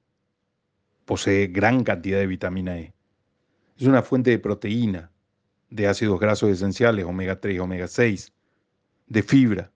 posee 1.06 1.46
gran 1.46 1.84
cantidad 1.84 2.18
de 2.18 2.26
vitamina 2.26 2.78
E, 2.78 2.92
es 3.78 3.86
una 3.86 4.02
fuente 4.02 4.28
de 4.28 4.38
proteína, 4.38 5.11
de 5.72 5.86
ácidos 5.86 6.20
grasos 6.20 6.50
esenciales, 6.50 7.06
omega 7.06 7.40
3, 7.40 7.60
omega 7.60 7.88
6, 7.88 8.32
de 9.06 9.22
fibra, 9.22 9.72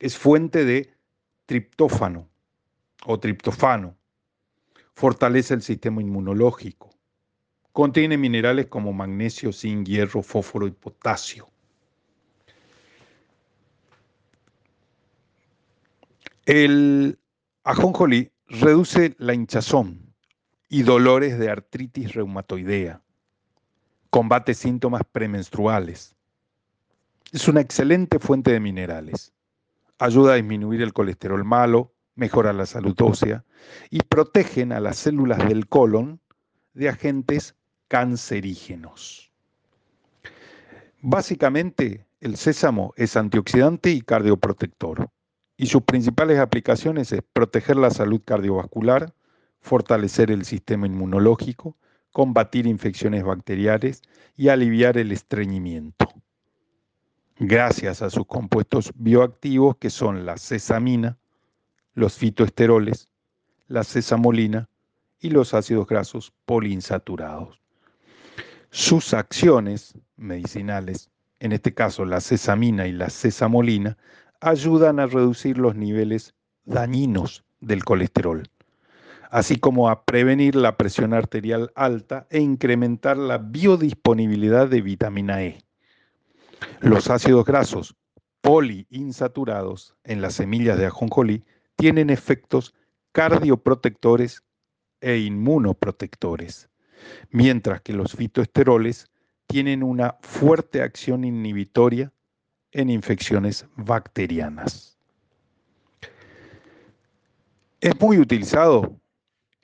es 0.00 0.18
fuente 0.18 0.64
de 0.64 0.92
triptófano 1.46 2.28
o 3.06 3.20
triptofano, 3.20 3.96
fortalece 4.94 5.54
el 5.54 5.62
sistema 5.62 6.00
inmunológico, 6.00 6.90
contiene 7.72 8.18
minerales 8.18 8.66
como 8.66 8.92
magnesio, 8.92 9.52
zinc, 9.52 9.86
hierro, 9.86 10.20
fósforo 10.20 10.66
y 10.66 10.72
potasio. 10.72 11.48
El 16.44 17.18
ajonjolí 17.62 18.32
reduce 18.48 19.14
la 19.18 19.32
hinchazón 19.32 20.12
y 20.68 20.82
dolores 20.82 21.38
de 21.38 21.50
artritis 21.50 22.14
reumatoidea. 22.14 23.03
Combate 24.14 24.54
síntomas 24.54 25.02
premenstruales. 25.10 26.14
Es 27.32 27.48
una 27.48 27.60
excelente 27.60 28.20
fuente 28.20 28.52
de 28.52 28.60
minerales. 28.60 29.32
Ayuda 29.98 30.34
a 30.34 30.36
disminuir 30.36 30.82
el 30.82 30.92
colesterol 30.92 31.42
malo, 31.44 31.92
mejora 32.14 32.52
la 32.52 32.64
salud 32.64 32.94
ósea 33.00 33.44
y 33.90 33.98
protegen 34.02 34.70
a 34.70 34.78
las 34.78 34.98
células 34.98 35.44
del 35.48 35.66
colon 35.66 36.20
de 36.74 36.90
agentes 36.90 37.56
cancerígenos. 37.88 39.32
Básicamente, 41.00 42.06
el 42.20 42.36
sésamo 42.36 42.94
es 42.96 43.16
antioxidante 43.16 43.90
y 43.90 44.00
cardioprotector 44.00 45.10
y 45.56 45.66
sus 45.66 45.82
principales 45.82 46.38
aplicaciones 46.38 47.10
es 47.10 47.22
proteger 47.32 47.74
la 47.74 47.90
salud 47.90 48.22
cardiovascular, 48.24 49.12
fortalecer 49.58 50.30
el 50.30 50.44
sistema 50.44 50.86
inmunológico, 50.86 51.76
combatir 52.14 52.68
infecciones 52.68 53.24
bacteriales 53.24 54.00
y 54.36 54.48
aliviar 54.48 54.96
el 54.98 55.10
estreñimiento. 55.10 56.06
Gracias 57.40 58.02
a 58.02 58.08
sus 58.08 58.24
compuestos 58.24 58.92
bioactivos 58.94 59.78
que 59.78 59.90
son 59.90 60.24
la 60.24 60.36
sesamina, 60.36 61.18
los 61.94 62.14
fitoesteroles, 62.16 63.08
la 63.66 63.82
sesamolina 63.82 64.68
y 65.18 65.30
los 65.30 65.54
ácidos 65.54 65.88
grasos 65.88 66.32
poliinsaturados. 66.46 67.60
Sus 68.70 69.12
acciones 69.12 69.98
medicinales, 70.16 71.10
en 71.40 71.50
este 71.50 71.74
caso 71.74 72.04
la 72.04 72.20
sesamina 72.20 72.86
y 72.86 72.92
la 72.92 73.10
sesamolina, 73.10 73.98
ayudan 74.40 75.00
a 75.00 75.08
reducir 75.08 75.58
los 75.58 75.74
niveles 75.74 76.32
dañinos 76.64 77.42
del 77.58 77.84
colesterol, 77.84 78.48
así 79.34 79.56
como 79.56 79.88
a 79.90 80.04
prevenir 80.04 80.54
la 80.54 80.76
presión 80.76 81.12
arterial 81.12 81.72
alta 81.74 82.28
e 82.30 82.38
incrementar 82.38 83.16
la 83.16 83.38
biodisponibilidad 83.38 84.68
de 84.68 84.80
vitamina 84.80 85.42
E. 85.42 85.58
Los 86.78 87.10
ácidos 87.10 87.44
grasos 87.44 87.96
poliinsaturados 88.42 89.96
en 90.04 90.22
las 90.22 90.34
semillas 90.34 90.78
de 90.78 90.86
ajonjolí 90.86 91.42
tienen 91.74 92.10
efectos 92.10 92.76
cardioprotectores 93.10 94.44
e 95.00 95.18
inmunoprotectores, 95.18 96.68
mientras 97.30 97.80
que 97.80 97.92
los 97.92 98.12
fitoesteroles 98.12 99.10
tienen 99.48 99.82
una 99.82 100.16
fuerte 100.20 100.80
acción 100.80 101.24
inhibitoria 101.24 102.12
en 102.70 102.88
infecciones 102.88 103.66
bacterianas. 103.74 104.96
Es 107.80 108.00
muy 108.00 108.18
utilizado 108.20 109.00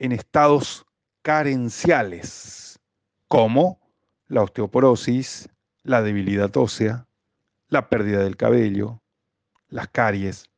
en 0.01 0.13
estados 0.13 0.87
carenciales 1.21 2.79
como 3.27 3.79
la 4.27 4.41
osteoporosis, 4.41 5.47
la 5.83 6.01
debilidad 6.01 6.57
ósea, 6.57 7.05
la 7.67 7.87
pérdida 7.87 8.23
del 8.23 8.35
cabello, 8.35 8.99
las 9.69 9.89
caries, 9.89 10.49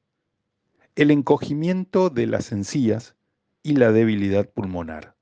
el 0.95 1.11
encogimiento 1.11 2.09
de 2.09 2.25
las 2.25 2.53
encías 2.53 3.15
y 3.63 3.75
la 3.75 3.91
debilidad 3.91 4.49
pulmonar. 4.49 5.13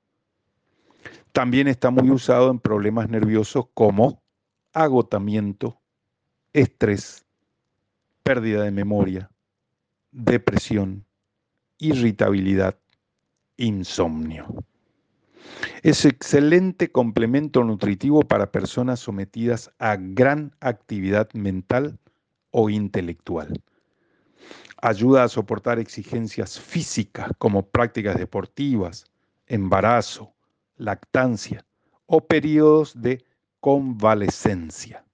También 1.32 1.66
está 1.66 1.90
muy 1.90 2.08
usado 2.08 2.52
en 2.52 2.60
problemas 2.60 3.08
nerviosos 3.08 3.64
como 3.74 4.22
agotamiento, 4.72 5.80
estrés, 6.52 7.24
pérdida 8.22 8.62
de 8.62 8.70
memoria, 8.70 9.32
depresión, 10.12 11.06
irritabilidad, 11.78 12.78
insomnio. 13.56 14.46
Es 15.82 16.04
excelente 16.04 16.90
complemento 16.90 17.64
nutritivo 17.64 18.22
para 18.22 18.52
personas 18.52 19.00
sometidas 19.00 19.70
a 19.78 19.96
gran 19.96 20.54
actividad 20.60 21.28
mental 21.32 21.98
o 22.50 22.70
intelectual. 22.70 23.52
Ayuda 24.80 25.24
a 25.24 25.28
soportar 25.28 25.78
exigencias 25.78 26.58
físicas 26.58 27.30
como 27.38 27.66
prácticas 27.66 28.16
deportivas, 28.16 29.04
embarazo, 29.46 30.32
lactancia 30.76 31.64
o 32.06 32.20
periodos 32.20 33.00
de 33.00 33.24
convalescencia. 33.60 35.04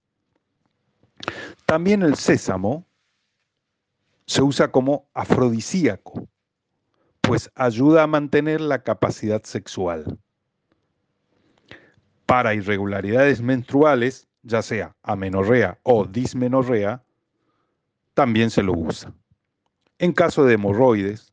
También 1.65 2.01
el 2.01 2.15
sésamo 2.15 2.85
se 4.25 4.41
usa 4.41 4.71
como 4.71 5.07
afrodisíaco, 5.13 6.27
pues 7.29 7.51
ayuda 7.53 8.01
a 8.01 8.07
mantener 8.07 8.59
la 8.59 8.81
capacidad 8.81 9.43
sexual. 9.43 10.17
Para 12.25 12.55
irregularidades 12.55 13.39
menstruales, 13.39 14.27
ya 14.41 14.63
sea 14.63 14.95
amenorrea 15.03 15.77
o 15.83 16.05
dismenorrea, 16.05 17.03
también 18.15 18.49
se 18.49 18.63
lo 18.63 18.73
usa. 18.73 19.13
En 19.99 20.11
caso 20.11 20.43
de 20.43 20.55
hemorroides, 20.55 21.31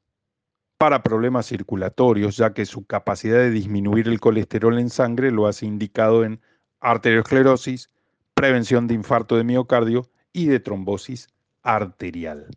para 0.76 1.02
problemas 1.02 1.46
circulatorios, 1.46 2.36
ya 2.36 2.52
que 2.52 2.66
su 2.66 2.84
capacidad 2.84 3.38
de 3.38 3.50
disminuir 3.50 4.06
el 4.06 4.20
colesterol 4.20 4.78
en 4.78 4.90
sangre 4.90 5.30
lo 5.30 5.46
hace 5.46 5.64
indicado 5.64 6.24
en 6.24 6.42
arteriosclerosis, 6.80 7.88
prevención 8.34 8.86
de 8.86 8.92
infarto 8.92 9.38
de 9.38 9.44
miocardio 9.44 10.10
y 10.34 10.44
de 10.44 10.60
trombosis 10.60 11.28
arterial. 11.62 12.48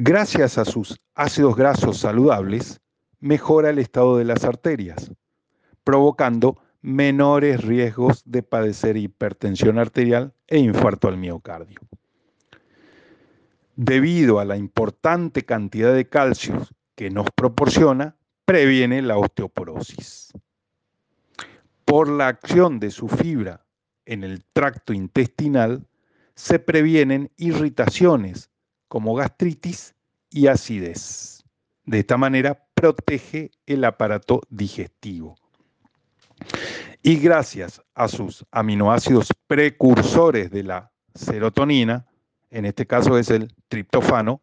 Gracias 0.00 0.58
a 0.58 0.64
sus 0.64 1.00
ácidos 1.16 1.56
grasos 1.56 1.98
saludables, 1.98 2.80
mejora 3.18 3.70
el 3.70 3.80
estado 3.80 4.16
de 4.16 4.24
las 4.24 4.44
arterias, 4.44 5.10
provocando 5.82 6.62
menores 6.82 7.62
riesgos 7.62 8.22
de 8.24 8.44
padecer 8.44 8.96
hipertensión 8.96 9.76
arterial 9.76 10.32
e 10.46 10.58
infarto 10.58 11.08
al 11.08 11.16
miocardio. 11.16 11.80
Debido 13.74 14.38
a 14.38 14.44
la 14.44 14.56
importante 14.56 15.44
cantidad 15.44 15.92
de 15.92 16.08
calcio 16.08 16.68
que 16.94 17.10
nos 17.10 17.26
proporciona, 17.32 18.14
previene 18.44 19.02
la 19.02 19.18
osteoporosis. 19.18 20.32
Por 21.84 22.08
la 22.08 22.28
acción 22.28 22.78
de 22.78 22.92
su 22.92 23.08
fibra 23.08 23.66
en 24.06 24.22
el 24.22 24.44
tracto 24.52 24.92
intestinal, 24.92 25.88
se 26.36 26.60
previenen 26.60 27.32
irritaciones 27.36 28.48
como 28.88 29.14
gastritis 29.14 29.94
y 30.30 30.46
acidez. 30.46 31.44
De 31.84 32.00
esta 32.00 32.16
manera 32.16 32.66
protege 32.74 33.50
el 33.66 33.84
aparato 33.84 34.42
digestivo. 34.50 35.36
Y 37.02 37.16
gracias 37.16 37.80
a 37.94 38.08
sus 38.08 38.44
aminoácidos 38.50 39.28
precursores 39.46 40.50
de 40.50 40.64
la 40.64 40.92
serotonina, 41.14 42.06
en 42.50 42.64
este 42.64 42.86
caso 42.86 43.18
es 43.18 43.30
el 43.30 43.54
triptofano, 43.68 44.42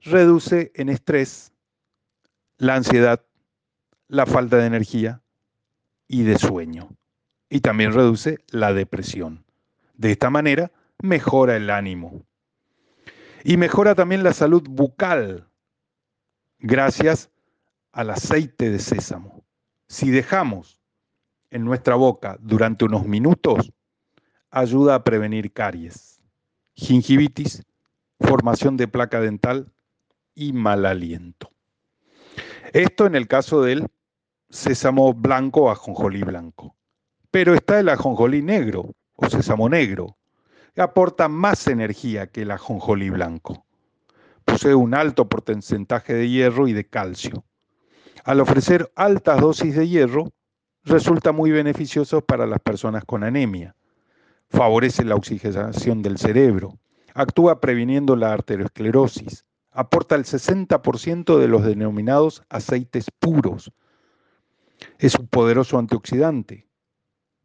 reduce 0.00 0.72
en 0.74 0.88
estrés 0.88 1.52
la 2.58 2.76
ansiedad, 2.76 3.24
la 4.08 4.26
falta 4.26 4.56
de 4.58 4.66
energía 4.66 5.22
y 6.06 6.22
de 6.22 6.38
sueño. 6.38 6.88
Y 7.48 7.60
también 7.60 7.92
reduce 7.92 8.38
la 8.48 8.72
depresión. 8.72 9.44
De 9.94 10.12
esta 10.12 10.30
manera 10.30 10.70
mejora 11.02 11.56
el 11.56 11.70
ánimo. 11.70 12.24
Y 13.44 13.56
mejora 13.56 13.94
también 13.94 14.22
la 14.22 14.32
salud 14.32 14.62
bucal 14.68 15.48
gracias 16.58 17.30
al 17.92 18.10
aceite 18.10 18.70
de 18.70 18.78
sésamo. 18.78 19.44
Si 19.88 20.10
dejamos 20.10 20.78
en 21.50 21.64
nuestra 21.64 21.94
boca 21.94 22.36
durante 22.40 22.84
unos 22.84 23.06
minutos, 23.06 23.72
ayuda 24.50 24.96
a 24.96 25.04
prevenir 25.04 25.52
caries, 25.52 26.20
gingivitis, 26.74 27.64
formación 28.20 28.76
de 28.76 28.88
placa 28.88 29.20
dental 29.20 29.72
y 30.34 30.52
mal 30.52 30.86
aliento. 30.86 31.50
Esto 32.72 33.06
en 33.06 33.14
el 33.14 33.26
caso 33.26 33.62
del 33.62 33.86
sésamo 34.50 35.14
blanco 35.14 35.62
o 35.62 35.70
ajonjolí 35.70 36.22
blanco. 36.22 36.76
Pero 37.30 37.54
está 37.54 37.80
el 37.80 37.88
ajonjolí 37.88 38.42
negro 38.42 38.94
o 39.14 39.28
sésamo 39.28 39.68
negro, 39.68 40.16
aporta 40.76 41.28
más 41.28 41.66
energía 41.66 42.26
que 42.28 42.42
el 42.42 42.50
ajonjolí 42.50 43.10
blanco. 43.10 43.64
Posee 44.44 44.74
un 44.74 44.94
alto 44.94 45.28
porcentaje 45.28 46.14
de 46.14 46.28
hierro 46.28 46.68
y 46.68 46.72
de 46.72 46.86
calcio. 46.86 47.44
Al 48.24 48.40
ofrecer 48.40 48.90
altas 48.96 49.40
dosis 49.40 49.74
de 49.74 49.88
hierro, 49.88 50.32
resulta 50.84 51.32
muy 51.32 51.50
beneficioso 51.50 52.20
para 52.24 52.46
las 52.46 52.60
personas 52.60 53.04
con 53.04 53.24
anemia. 53.24 53.74
Favorece 54.48 55.04
la 55.04 55.14
oxigenación 55.14 56.02
del 56.02 56.18
cerebro, 56.18 56.78
actúa 57.14 57.60
previniendo 57.60 58.16
la 58.16 58.32
arteriosclerosis, 58.32 59.44
aporta 59.70 60.16
el 60.16 60.24
60% 60.24 61.38
de 61.38 61.48
los 61.48 61.64
denominados 61.64 62.42
aceites 62.48 63.10
puros. 63.18 63.72
Es 64.98 65.14
un 65.14 65.28
poderoso 65.28 65.78
antioxidante, 65.78 66.66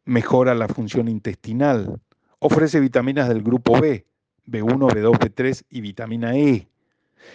mejora 0.05 0.55
la 0.55 0.67
función 0.67 1.07
intestinal, 1.07 2.01
ofrece 2.39 2.79
vitaminas 2.79 3.27
del 3.29 3.41
grupo 3.41 3.79
B, 3.79 4.05
B1, 4.47 4.77
B2, 4.77 5.11
B3 5.17 5.63
y 5.69 5.81
vitamina 5.81 6.35
E. 6.35 6.69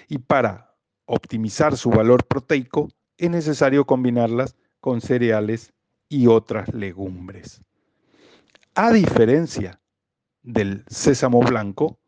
Y 0.09 0.19
para 0.19 0.75
optimizar 1.07 1.77
su 1.77 1.91
valor 1.91 2.25
proteico 2.25 2.89
es 3.19 3.31
necesario 3.31 3.85
combinarlas 3.85 4.57
con 4.81 5.01
cereales 5.01 5.73
y 6.09 6.27
otras 6.27 6.73
legumbres. 6.73 7.61
A 8.75 8.93
diferencia 8.93 9.81
del 10.43 10.85
sésamo 10.89 11.41
blanco, 11.41 11.99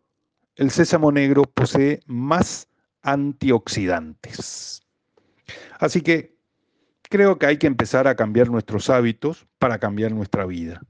el 0.57 0.71
sésamo 0.71 1.11
negro 1.13 1.43
posee 1.43 2.01
más 2.07 2.69
antioxidantes. 3.03 4.83
Así 5.79 6.01
que 6.01 6.37
creo 7.03 7.39
que 7.39 7.47
hay 7.47 7.59
que 7.59 7.67
empezar 7.67 8.07
a 8.07 8.15
cambiar 8.15 8.49
nuestros 8.49 8.89
hábitos 8.89 9.47
para 9.59 9.79
cambiar 9.79 10.13
nuestra 10.13 10.47
vida. 10.47 10.81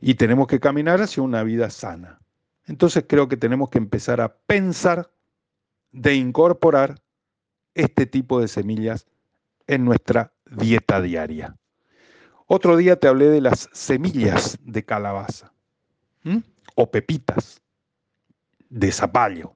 Y 0.00 0.14
tenemos 0.14 0.46
que 0.46 0.60
caminar 0.60 1.00
hacia 1.00 1.22
una 1.22 1.42
vida 1.42 1.70
sana. 1.70 2.20
Entonces 2.66 3.04
creo 3.08 3.28
que 3.28 3.36
tenemos 3.36 3.70
que 3.70 3.78
empezar 3.78 4.20
a 4.20 4.36
pensar 4.36 5.10
de 5.92 6.14
incorporar 6.14 7.00
este 7.74 8.06
tipo 8.06 8.40
de 8.40 8.48
semillas 8.48 9.06
en 9.66 9.84
nuestra 9.84 10.32
dieta 10.50 11.00
diaria. 11.00 11.56
Otro 12.46 12.76
día 12.76 12.96
te 12.96 13.08
hablé 13.08 13.28
de 13.28 13.40
las 13.40 13.68
semillas 13.72 14.58
de 14.62 14.84
calabaza 14.84 15.52
o 16.74 16.90
pepitas 16.90 17.60
de 18.68 18.92
zapallo. 18.92 19.54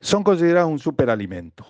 Son 0.00 0.22
consideradas 0.22 0.68
un 0.68 0.78
superalimento. 0.78 1.66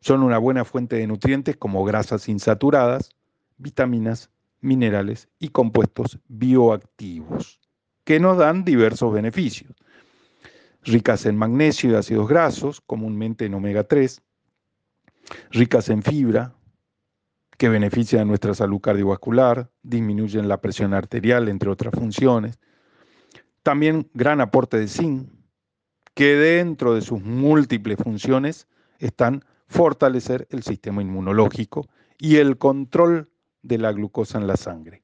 Son 0.00 0.22
una 0.22 0.38
buena 0.38 0.64
fuente 0.64 0.96
de 0.96 1.06
nutrientes 1.06 1.56
como 1.56 1.84
grasas 1.84 2.28
insaturadas, 2.28 3.10
vitaminas, 3.58 4.30
minerales 4.62 5.28
y 5.38 5.48
compuestos 5.48 6.18
bioactivos, 6.28 7.60
que 8.04 8.18
nos 8.18 8.38
dan 8.38 8.64
diversos 8.64 9.12
beneficios. 9.12 9.74
Ricas 10.82 11.26
en 11.26 11.36
magnesio 11.36 11.90
y 11.90 11.94
ácidos 11.94 12.28
grasos, 12.28 12.80
comúnmente 12.80 13.44
en 13.44 13.54
omega 13.54 13.84
3, 13.84 14.22
ricas 15.50 15.88
en 15.90 16.02
fibra, 16.02 16.54
que 17.58 17.68
benefician 17.68 18.26
nuestra 18.26 18.54
salud 18.54 18.80
cardiovascular, 18.80 19.70
disminuyen 19.82 20.48
la 20.48 20.60
presión 20.60 20.94
arterial, 20.94 21.48
entre 21.48 21.70
otras 21.70 21.94
funciones. 21.94 22.58
También 23.62 24.10
gran 24.14 24.40
aporte 24.40 24.78
de 24.78 24.88
zinc, 24.88 25.28
que 26.14 26.34
dentro 26.34 26.94
de 26.94 27.02
sus 27.02 27.22
múltiples 27.22 27.98
funciones 27.98 28.66
están 28.98 29.44
fortalecer 29.66 30.46
el 30.50 30.62
sistema 30.62 31.02
inmunológico 31.02 31.88
y 32.18 32.36
el 32.36 32.58
control 32.58 33.31
de 33.62 33.78
la 33.78 33.92
glucosa 33.92 34.38
en 34.38 34.46
la 34.46 34.56
sangre. 34.56 35.02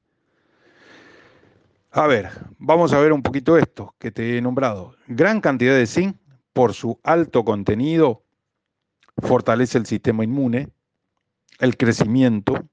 A 1.91 2.05
ver, 2.05 2.29
vamos 2.59 2.93
a 2.93 2.99
ver 2.99 3.13
un 3.13 3.23
poquito 3.23 3.57
esto 3.57 3.95
que 3.97 4.11
te 4.11 4.37
he 4.37 4.41
nombrado. 4.41 4.95
Gran 5.07 5.41
cantidad 5.41 5.75
de 5.75 5.87
zinc, 5.87 6.17
por 6.53 6.73
su 6.73 6.99
alto 7.03 7.43
contenido, 7.43 8.23
fortalece 9.17 9.77
el 9.77 9.85
sistema 9.85 10.23
inmune, 10.23 10.69
el 11.59 11.77
crecimiento, 11.77 12.67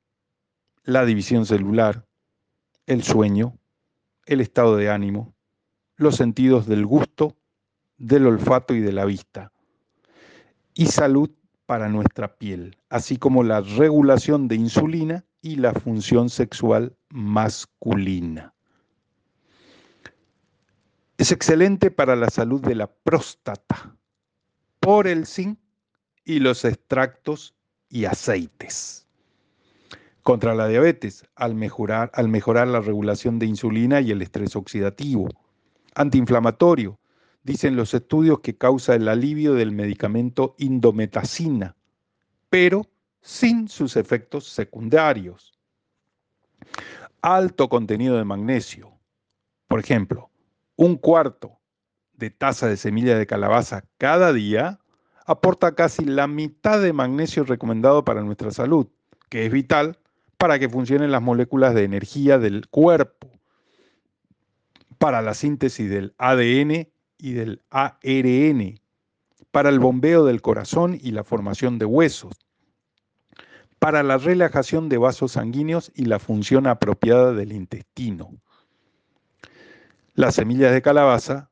la 0.85 1.05
división 1.05 1.47
celular, 1.47 2.07
el 2.87 3.03
sueño, 3.03 3.59
el 4.27 4.41
estado 4.41 4.77
de 4.77 4.91
ánimo, 4.91 5.35
los 5.97 6.17
sentidos 6.17 6.67
del 6.67 6.85
gusto, 6.85 7.37
del 7.97 8.27
olfato 8.27 8.75
y 8.75 8.81
de 8.81 8.93
la 8.93 9.05
vista, 9.05 9.53
y 10.75 10.87
salud 10.87 11.31
para 11.65 11.89
nuestra 11.89 12.37
piel, 12.37 12.77
así 12.91 13.17
como 13.17 13.43
la 13.43 13.61
regulación 13.61 14.47
de 14.47 14.57
insulina 14.57 15.25
y 15.47 15.55
la 15.55 15.73
función 15.73 16.29
sexual 16.29 16.97
masculina. 17.09 18.53
Es 21.19 21.31
excelente 21.31 21.93
para 21.93 22.17
la 22.17 22.31
salud 22.31 22.61
de 22.61 22.75
la 22.75 22.89
próstata 22.89 23.97
por 24.81 25.07
el 25.07 25.25
zinc 25.25 25.61
y 26.25 26.41
los 26.41 26.65
extractos 26.65 27.55
y 27.89 28.07
aceites. 28.07 29.07
Contra 30.23 30.53
la 30.57 30.67
diabetes, 30.67 31.25
al 31.37 31.55
mejorar, 31.55 32.11
al 32.15 32.29
mejorar 32.29 32.67
la 32.67 32.81
regulación 32.81 33.39
de 33.39 33.47
insulina 33.47 34.01
y 34.01 34.11
el 34.11 34.23
estrés 34.23 34.57
oxidativo. 34.57 35.29
Antiinflamatorio, 35.95 36.99
dicen 37.45 37.77
los 37.77 37.95
estudios 37.95 38.41
que 38.41 38.57
causa 38.57 38.97
el 38.97 39.07
alivio 39.07 39.55
del 39.55 39.71
medicamento 39.71 40.57
indometacina, 40.59 41.77
pero 42.51 42.91
sin 43.27 43.69
sus 43.69 43.97
efectos 43.97 44.47
secundarios. 44.47 45.53
Alto 47.21 47.69
contenido 47.69 48.17
de 48.17 48.25
magnesio. 48.25 48.93
Por 49.67 49.81
ejemplo, 49.81 50.31
un 50.77 50.95
cuarto 50.95 51.59
de 52.13 52.31
taza 52.31 52.69
de 52.69 52.77
semilla 52.77 53.19
de 53.19 53.27
calabaza 53.27 53.85
cada 53.99 54.33
día 54.33 54.79
aporta 55.27 55.75
casi 55.75 56.05
la 56.05 56.29
mitad 56.29 56.81
de 56.81 56.93
magnesio 56.93 57.43
recomendado 57.43 58.05
para 58.05 58.23
nuestra 58.23 58.53
salud, 58.53 58.87
que 59.29 59.45
es 59.45 59.51
vital 59.51 59.99
para 60.39 60.61
que 60.61 60.69
funcionen 60.69 61.11
las 61.11 61.21
moléculas 61.21 61.75
de 61.75 61.83
energía 61.83 62.39
del 62.39 62.69
cuerpo, 62.69 63.29
para 64.99 65.21
la 65.21 65.35
síntesis 65.35 65.91
del 65.91 66.15
ADN 66.19 66.89
y 67.19 67.33
del 67.33 67.61
ARN, 67.71 68.81
para 69.51 69.69
el 69.69 69.81
bombeo 69.81 70.25
del 70.25 70.43
corazón 70.43 70.97
y 71.03 71.11
la 71.11 71.25
formación 71.25 71.81
de 71.81 71.87
huesos, 71.87 72.46
para 73.79 74.03
la 74.03 74.19
relajación 74.19 74.89
de 74.89 74.99
vasos 74.99 75.33
sanguíneos 75.33 75.93
y 75.95 76.07
la 76.07 76.19
función 76.19 76.67
apropiada 76.67 77.33
del 77.33 77.53
intestino. 77.53 78.33
Las 80.15 80.37
semillas 80.37 80.73
de 80.73 80.83
calabaza 80.83 81.51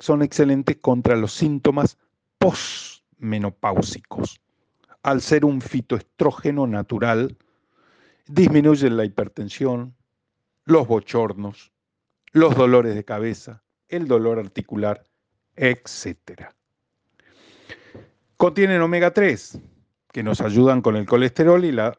son 0.00 0.22
excelentes 0.22 0.76
contra 0.76 1.16
los 1.16 1.32
síntomas 1.32 1.98
postmenopáusicos. 2.38 4.40
Al 5.02 5.20
ser 5.20 5.44
un 5.44 5.60
fitoestrógeno 5.60 6.66
natural, 6.66 7.36
disminuyen 8.26 8.96
la 8.96 9.04
hipertensión, 9.04 9.94
los 10.64 10.88
bochornos, 10.88 11.72
los 12.32 12.56
dolores 12.56 12.94
de 12.94 13.04
cabeza, 13.04 13.62
el 13.88 14.08
dolor 14.08 14.38
articular, 14.38 15.04
etc. 15.56 16.48
Contienen 18.38 18.80
omega 18.80 19.12
3, 19.12 19.58
que 20.14 20.22
nos 20.22 20.40
ayudan 20.40 20.80
con 20.80 20.94
el 20.94 21.06
colesterol 21.06 21.64
y 21.64 21.72
la 21.72 21.98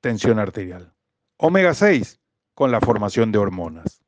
tensión 0.00 0.38
arterial. 0.38 0.94
Omega 1.36 1.74
6, 1.74 2.18
con 2.54 2.72
la 2.72 2.80
formación 2.80 3.32
de 3.32 3.38
hormonas. 3.38 4.02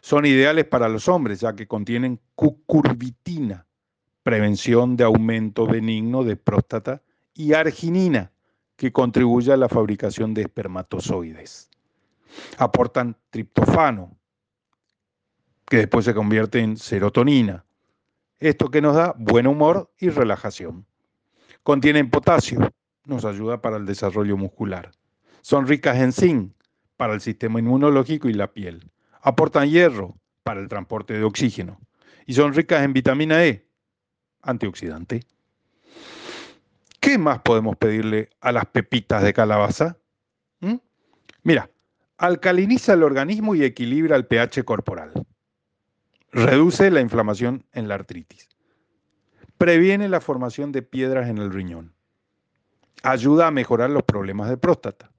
Son 0.00 0.26
ideales 0.26 0.64
para 0.64 0.88
los 0.88 1.06
hombres, 1.06 1.38
ya 1.38 1.54
que 1.54 1.68
contienen 1.68 2.20
cucurbitina, 2.34 3.64
prevención 4.24 4.96
de 4.96 5.04
aumento 5.04 5.68
benigno 5.68 6.24
de 6.24 6.34
próstata, 6.34 7.00
y 7.32 7.52
arginina, 7.52 8.32
que 8.74 8.90
contribuye 8.90 9.52
a 9.52 9.56
la 9.56 9.68
fabricación 9.68 10.34
de 10.34 10.42
espermatozoides. 10.42 11.70
Aportan 12.58 13.16
triptofano, 13.30 14.18
que 15.64 15.76
después 15.76 16.04
se 16.04 16.12
convierte 16.12 16.58
en 16.58 16.76
serotonina. 16.76 17.64
Esto 18.40 18.68
que 18.68 18.82
nos 18.82 18.96
da 18.96 19.14
buen 19.16 19.46
humor 19.46 19.92
y 19.96 20.08
relajación. 20.08 20.86
Contienen 21.62 22.10
potasio, 22.10 22.72
nos 23.04 23.24
ayuda 23.24 23.60
para 23.60 23.76
el 23.76 23.86
desarrollo 23.86 24.36
muscular. 24.36 24.92
Son 25.42 25.66
ricas 25.66 25.98
en 25.98 26.12
zinc, 26.12 26.52
para 26.96 27.14
el 27.14 27.20
sistema 27.20 27.58
inmunológico 27.58 28.28
y 28.28 28.34
la 28.34 28.52
piel. 28.52 28.90
Aportan 29.22 29.68
hierro, 29.68 30.16
para 30.42 30.60
el 30.60 30.68
transporte 30.68 31.14
de 31.14 31.24
oxígeno. 31.24 31.80
Y 32.26 32.34
son 32.34 32.54
ricas 32.54 32.82
en 32.82 32.92
vitamina 32.92 33.44
E, 33.44 33.66
antioxidante. 34.42 35.22
¿Qué 37.00 37.18
más 37.18 37.40
podemos 37.40 37.76
pedirle 37.76 38.28
a 38.40 38.52
las 38.52 38.66
pepitas 38.66 39.22
de 39.22 39.32
calabaza? 39.32 39.96
¿Mm? 40.60 40.76
Mira, 41.42 41.70
alcaliniza 42.18 42.92
el 42.92 43.02
organismo 43.02 43.54
y 43.54 43.64
equilibra 43.64 44.16
el 44.16 44.26
pH 44.26 44.64
corporal. 44.64 45.12
Reduce 46.32 46.90
la 46.90 47.00
inflamación 47.00 47.64
en 47.72 47.88
la 47.88 47.94
artritis. 47.94 48.48
Previene 49.56 50.08
la 50.08 50.20
formación 50.20 50.72
de 50.72 50.82
piedras 50.82 51.28
en 51.28 51.38
el 51.38 51.52
riñón. 51.52 51.94
Ayuda 53.02 53.46
a 53.46 53.50
mejorar 53.50 53.90
los 53.90 54.02
problemas 54.02 54.48
de 54.48 54.56
próstata. 54.56 55.10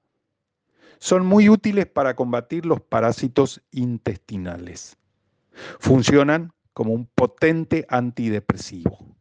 Son 0.98 1.26
muy 1.26 1.48
útiles 1.48 1.86
para 1.86 2.14
combatir 2.14 2.64
los 2.64 2.80
parásitos 2.80 3.60
intestinales. 3.72 4.96
Funcionan 5.80 6.52
como 6.72 6.92
un 6.92 7.06
potente 7.06 7.84
antidepresivo 7.88 9.12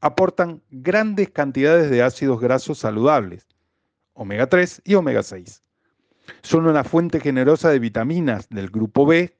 aportan 0.00 0.62
grandes 0.70 1.30
cantidades 1.30 1.90
de 1.90 2.02
ácidos 2.02 2.40
grasos 2.40 2.78
saludables, 2.78 3.46
omega 4.14 4.46
3 4.46 4.82
y 4.84 4.94
omega 4.94 5.22
6. 5.22 5.62
Son 6.42 6.66
una 6.66 6.84
fuente 6.84 7.20
generosa 7.20 7.70
de 7.70 7.78
vitaminas 7.78 8.48
del 8.48 8.70
grupo 8.70 9.06
B, 9.06 9.36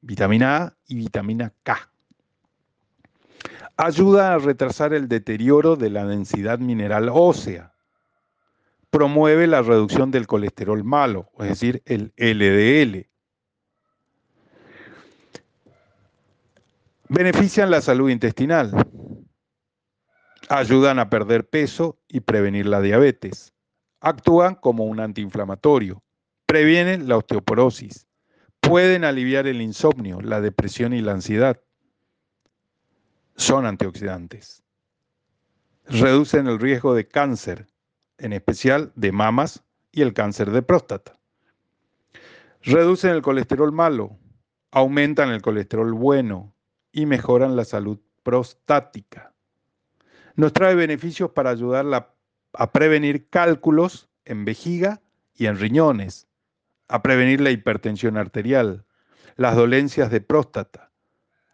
vitamina 0.00 0.56
A 0.56 0.76
y 0.86 0.96
vitamina 0.96 1.52
K. 1.62 1.91
Ayuda 3.76 4.34
a 4.34 4.38
retrasar 4.38 4.92
el 4.92 5.08
deterioro 5.08 5.76
de 5.76 5.90
la 5.90 6.06
densidad 6.06 6.58
mineral 6.58 7.08
ósea. 7.12 7.72
Promueve 8.90 9.46
la 9.46 9.62
reducción 9.62 10.10
del 10.10 10.26
colesterol 10.26 10.84
malo, 10.84 11.30
es 11.38 11.48
decir, 11.48 11.82
el 11.86 12.12
LDL. 12.16 13.08
Benefician 17.08 17.70
la 17.70 17.80
salud 17.80 18.10
intestinal 18.10 18.72
Ayudan 20.48 20.98
a 20.98 21.08
perder 21.08 21.48
peso 21.48 21.98
y 22.08 22.20
prevenir 22.20 22.66
la 22.66 22.82
diabetes. 22.82 23.54
Actúan 24.02 24.54
como 24.54 24.84
un 24.84 25.00
antiinflamatorio. 25.00 26.02
Previenen 26.44 27.08
la 27.08 27.16
osteoporosis. 27.16 28.06
Pueden 28.60 29.04
aliviar 29.04 29.46
el 29.46 29.62
insomnio, 29.62 30.20
la 30.20 30.42
depresión 30.42 30.92
y 30.92 31.00
la 31.00 31.12
ansiedad. 31.12 31.58
Son 33.36 33.66
antioxidantes. 33.66 34.62
Reducen 35.86 36.46
el 36.46 36.58
riesgo 36.58 36.94
de 36.94 37.08
cáncer, 37.08 37.66
en 38.18 38.32
especial 38.32 38.92
de 38.94 39.12
mamas 39.12 39.64
y 39.90 40.02
el 40.02 40.14
cáncer 40.14 40.50
de 40.50 40.62
próstata. 40.62 41.18
Reducen 42.62 43.10
el 43.10 43.22
colesterol 43.22 43.72
malo, 43.72 44.16
aumentan 44.70 45.30
el 45.30 45.42
colesterol 45.42 45.92
bueno 45.92 46.54
y 46.92 47.06
mejoran 47.06 47.56
la 47.56 47.64
salud 47.64 47.98
prostática 48.22 49.32
nos 50.36 50.52
trae 50.52 50.74
beneficios 50.74 51.30
para 51.30 51.50
ayudar 51.50 51.86
a 52.52 52.72
prevenir 52.72 53.28
cálculos 53.28 54.08
en 54.24 54.44
vejiga 54.44 55.00
y 55.34 55.46
en 55.46 55.58
riñones, 55.58 56.28
a 56.88 57.02
prevenir 57.02 57.40
la 57.40 57.50
hipertensión 57.50 58.16
arterial, 58.16 58.84
las 59.36 59.56
dolencias 59.56 60.10
de 60.10 60.20
próstata, 60.20 60.91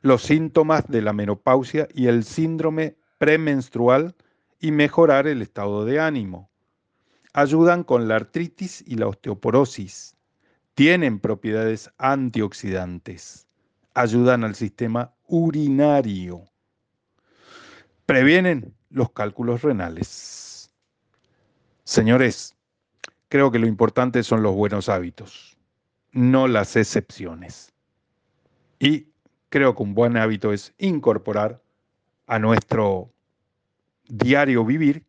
los 0.00 0.22
síntomas 0.22 0.86
de 0.88 1.02
la 1.02 1.12
menopausia 1.12 1.88
y 1.94 2.06
el 2.06 2.24
síndrome 2.24 2.96
premenstrual 3.18 4.14
y 4.60 4.70
mejorar 4.70 5.26
el 5.26 5.42
estado 5.42 5.84
de 5.84 6.00
ánimo. 6.00 6.50
Ayudan 7.32 7.84
con 7.84 8.08
la 8.08 8.16
artritis 8.16 8.82
y 8.86 8.96
la 8.96 9.08
osteoporosis. 9.08 10.16
Tienen 10.74 11.18
propiedades 11.18 11.90
antioxidantes. 11.98 13.46
Ayudan 13.94 14.44
al 14.44 14.54
sistema 14.54 15.12
urinario 15.26 16.44
previenen 18.08 18.74
los 18.88 19.12
cálculos 19.12 19.60
renales. 19.60 20.70
Señores, 21.84 22.56
creo 23.28 23.50
que 23.50 23.58
lo 23.58 23.66
importante 23.66 24.22
son 24.22 24.42
los 24.42 24.54
buenos 24.54 24.88
hábitos, 24.88 25.58
no 26.12 26.48
las 26.48 26.74
excepciones. 26.74 27.70
Y 28.78 29.07
creo 29.48 29.74
que 29.74 29.82
un 29.82 29.94
buen 29.94 30.16
hábito 30.16 30.52
es 30.52 30.74
incorporar 30.78 31.62
a 32.26 32.38
nuestro 32.38 33.10
diario 34.08 34.64
vivir 34.64 35.04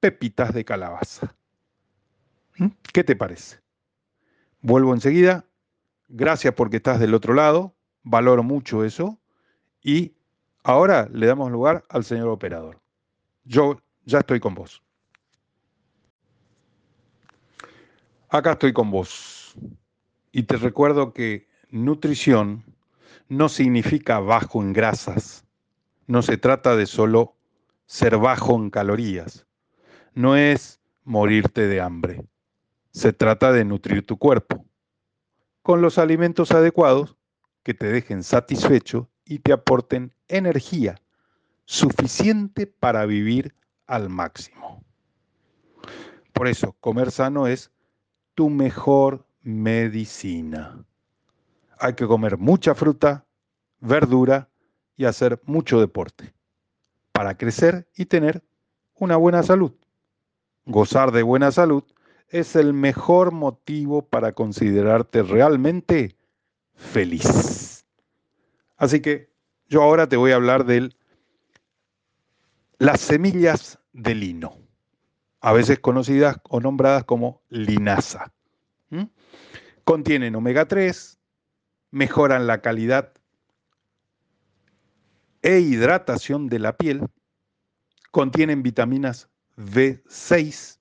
pepitas 0.00 0.52
de 0.54 0.64
calabaza. 0.64 1.34
¿Mm? 2.58 2.68
¿Qué 2.92 3.04
te 3.04 3.16
parece? 3.16 3.60
Vuelvo 4.60 4.94
enseguida. 4.94 5.44
Gracias 6.08 6.54
porque 6.54 6.78
estás 6.78 7.00
del 7.00 7.14
otro 7.14 7.34
lado. 7.34 7.74
Valoro 8.02 8.42
mucho 8.42 8.84
eso. 8.84 9.18
Y 9.82 10.16
Ahora 10.66 11.08
le 11.12 11.28
damos 11.28 11.52
lugar 11.52 11.84
al 11.88 12.02
señor 12.02 12.26
operador. 12.26 12.80
Yo 13.44 13.80
ya 14.04 14.18
estoy 14.18 14.40
con 14.40 14.56
vos. 14.56 14.82
Acá 18.28 18.54
estoy 18.54 18.72
con 18.72 18.90
vos. 18.90 19.54
Y 20.32 20.42
te 20.42 20.56
recuerdo 20.56 21.12
que 21.12 21.46
nutrición 21.70 22.64
no 23.28 23.48
significa 23.48 24.20
bajo 24.20 24.62
en 24.62 24.72
grasas. 24.72 25.44
No 26.06 26.22
se 26.22 26.38
trata 26.38 26.76
de 26.76 26.86
solo 26.86 27.34
ser 27.86 28.18
bajo 28.18 28.54
en 28.56 28.70
calorías. 28.70 29.46
No 30.14 30.36
es 30.36 30.80
morirte 31.04 31.66
de 31.66 31.80
hambre. 31.80 32.24
Se 32.90 33.12
trata 33.12 33.52
de 33.52 33.64
nutrir 33.64 34.06
tu 34.06 34.16
cuerpo 34.16 34.64
con 35.62 35.82
los 35.82 35.98
alimentos 35.98 36.52
adecuados 36.52 37.16
que 37.64 37.74
te 37.74 37.88
dejen 37.88 38.22
satisfecho 38.22 39.10
y 39.24 39.40
te 39.40 39.52
aporten 39.52 40.14
energía 40.28 41.00
suficiente 41.64 42.68
para 42.68 43.04
vivir 43.06 43.54
al 43.88 44.08
máximo. 44.08 44.84
Por 46.32 46.46
eso, 46.46 46.76
comer 46.80 47.10
sano 47.10 47.48
es 47.48 47.72
tu 48.34 48.48
mejor 48.48 49.26
medicina. 49.42 50.84
Hay 51.78 51.94
que 51.94 52.06
comer 52.06 52.38
mucha 52.38 52.74
fruta, 52.74 53.26
verdura 53.80 54.48
y 54.96 55.04
hacer 55.04 55.40
mucho 55.44 55.80
deporte 55.80 56.34
para 57.12 57.36
crecer 57.36 57.88
y 57.96 58.06
tener 58.06 58.42
una 58.94 59.16
buena 59.16 59.42
salud. 59.42 59.72
Gozar 60.64 61.12
de 61.12 61.22
buena 61.22 61.52
salud 61.52 61.84
es 62.28 62.56
el 62.56 62.72
mejor 62.72 63.32
motivo 63.32 64.02
para 64.02 64.32
considerarte 64.32 65.22
realmente 65.22 66.16
feliz. 66.74 67.86
Así 68.76 69.00
que 69.00 69.30
yo 69.68 69.82
ahora 69.82 70.08
te 70.08 70.16
voy 70.16 70.32
a 70.32 70.36
hablar 70.36 70.64
de 70.64 70.90
las 72.78 73.00
semillas 73.00 73.78
de 73.92 74.14
lino, 74.14 74.58
a 75.40 75.52
veces 75.52 75.78
conocidas 75.78 76.38
o 76.48 76.60
nombradas 76.60 77.04
como 77.04 77.42
linaza. 77.48 78.32
Contienen 79.84 80.34
omega 80.34 80.66
3, 80.66 81.15
mejoran 81.96 82.46
la 82.46 82.60
calidad 82.60 83.10
e 85.40 85.60
hidratación 85.60 86.48
de 86.48 86.58
la 86.58 86.76
piel 86.76 87.08
Contienen 88.10 88.62
vitaminas 88.62 89.28
B6, 89.56 90.78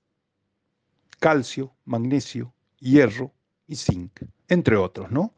calcio, 1.19 1.73
magnesio, 1.86 2.54
hierro 2.80 3.34
y 3.65 3.75
zinc, 3.75 4.21
entre 4.49 4.75
otros, 4.75 5.12
¿no? 5.12 5.34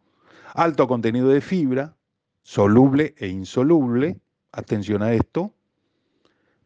Alto 0.54 0.88
contenido 0.88 1.30
de 1.30 1.42
fibra, 1.42 1.96
soluble 2.42 3.14
e 3.18 3.28
insoluble, 3.28 4.20
atención 4.52 5.02
a 5.02 5.14
esto. 5.14 5.54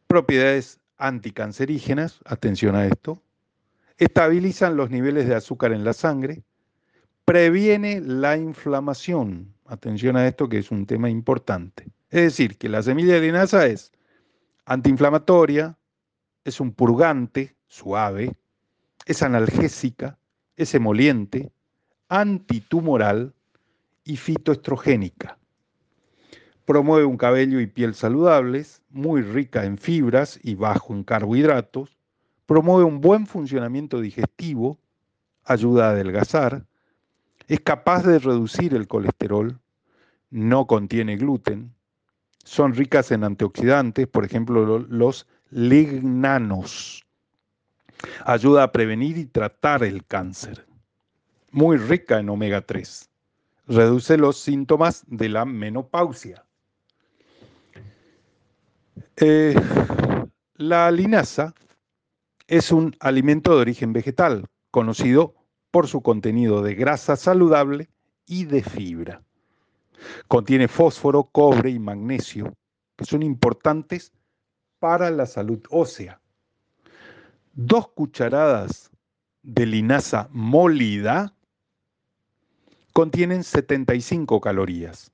Propiedades 0.08 0.80
anticancerígenas, 0.98 2.20
atención 2.26 2.76
a 2.76 2.86
esto. 2.86 3.22
Estabilizan 3.98 4.76
los 4.76 4.90
niveles 4.90 5.28
de 5.28 5.36
azúcar 5.36 5.72
en 5.74 5.84
la 5.86 5.94
sangre. 5.94 6.44
Previene 7.32 8.02
la 8.02 8.36
inflamación, 8.36 9.56
atención 9.66 10.18
a 10.18 10.28
esto 10.28 10.50
que 10.50 10.58
es 10.58 10.70
un 10.70 10.86
tema 10.86 11.10
importante. 11.10 11.86
Es 12.10 12.24
decir, 12.24 12.58
que 12.58 12.68
la 12.68 12.84
semilla 12.84 13.14
de 13.14 13.22
linaza 13.22 13.68
es 13.68 13.94
antiinflamatoria, 14.66 15.78
es 16.44 16.60
un 16.60 16.74
purgante 16.74 17.56
suave, 17.70 18.34
es 19.06 19.24
analgésica, 19.24 20.20
es 20.58 20.76
emoliente, 20.76 21.54
antitumoral 22.10 23.34
y 24.04 24.18
fitoestrogénica. 24.18 25.38
Promueve 26.66 27.06
un 27.06 27.16
cabello 27.16 27.62
y 27.62 27.68
piel 27.68 27.94
saludables, 27.94 28.82
muy 28.90 29.22
rica 29.22 29.64
en 29.64 29.78
fibras 29.78 30.38
y 30.44 30.56
bajo 30.56 30.94
en 30.94 31.06
carbohidratos. 31.06 31.98
Promueve 32.46 32.84
un 32.84 33.00
buen 33.00 33.26
funcionamiento 33.26 34.02
digestivo, 34.02 34.80
ayuda 35.46 35.88
a 35.88 35.92
adelgazar. 35.92 36.66
Es 37.52 37.60
capaz 37.60 38.04
de 38.04 38.18
reducir 38.18 38.74
el 38.74 38.88
colesterol. 38.88 39.60
No 40.30 40.68
contiene 40.68 41.18
gluten. 41.18 41.76
Son 42.46 42.74
ricas 42.74 43.12
en 43.12 43.26
antioxidantes, 43.26 44.08
por 44.08 44.24
ejemplo, 44.24 44.80
los 44.80 45.28
lignanos. 45.50 47.06
Ayuda 48.24 48.64
a 48.64 48.72
prevenir 48.72 49.18
y 49.18 49.26
tratar 49.26 49.84
el 49.84 50.06
cáncer. 50.06 50.66
Muy 51.52 51.76
rica 51.76 52.20
en 52.20 52.30
omega 52.30 52.62
3. 52.62 53.10
Reduce 53.68 54.16
los 54.16 54.40
síntomas 54.40 55.04
de 55.08 55.28
la 55.28 55.44
menopausia. 55.44 56.46
Eh, 59.18 59.56
la 60.56 60.90
linaza 60.90 61.54
es 62.48 62.72
un 62.72 62.96
alimento 63.02 63.54
de 63.54 63.60
origen 63.60 63.92
vegetal, 63.92 64.46
conocido 64.72 65.41
por 65.72 65.88
su 65.88 66.02
contenido 66.02 66.62
de 66.62 66.76
grasa 66.76 67.16
saludable 67.16 67.90
y 68.26 68.46
de 68.46 68.62
fibra. 68.62 69.24
Contiene 70.28 70.68
fósforo, 70.68 71.24
cobre 71.24 71.70
y 71.70 71.80
magnesio, 71.80 72.54
que 72.96 73.06
son 73.06 73.24
importantes 73.24 74.12
para 74.80 75.10
la 75.10 75.26
salud 75.26 75.62
ósea. 75.70 76.20
Dos 77.54 77.90
cucharadas 77.90 78.92
de 79.44 79.66
linaza 79.66 80.28
molida 80.32 81.34
contienen 82.94 83.44
75 83.44 84.42
calorías. 84.42 85.12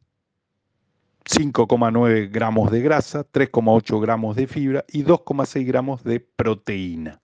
5,9 1.25 2.31
gramos 2.31 2.71
de 2.71 2.81
grasa, 2.81 3.25
3,8 3.29 4.01
gramos 4.01 4.35
de 4.37 4.47
fibra 4.47 4.85
y 4.87 5.03
2,6 5.03 5.65
gramos 5.65 6.03
de 6.03 6.21
proteína. 6.21 7.21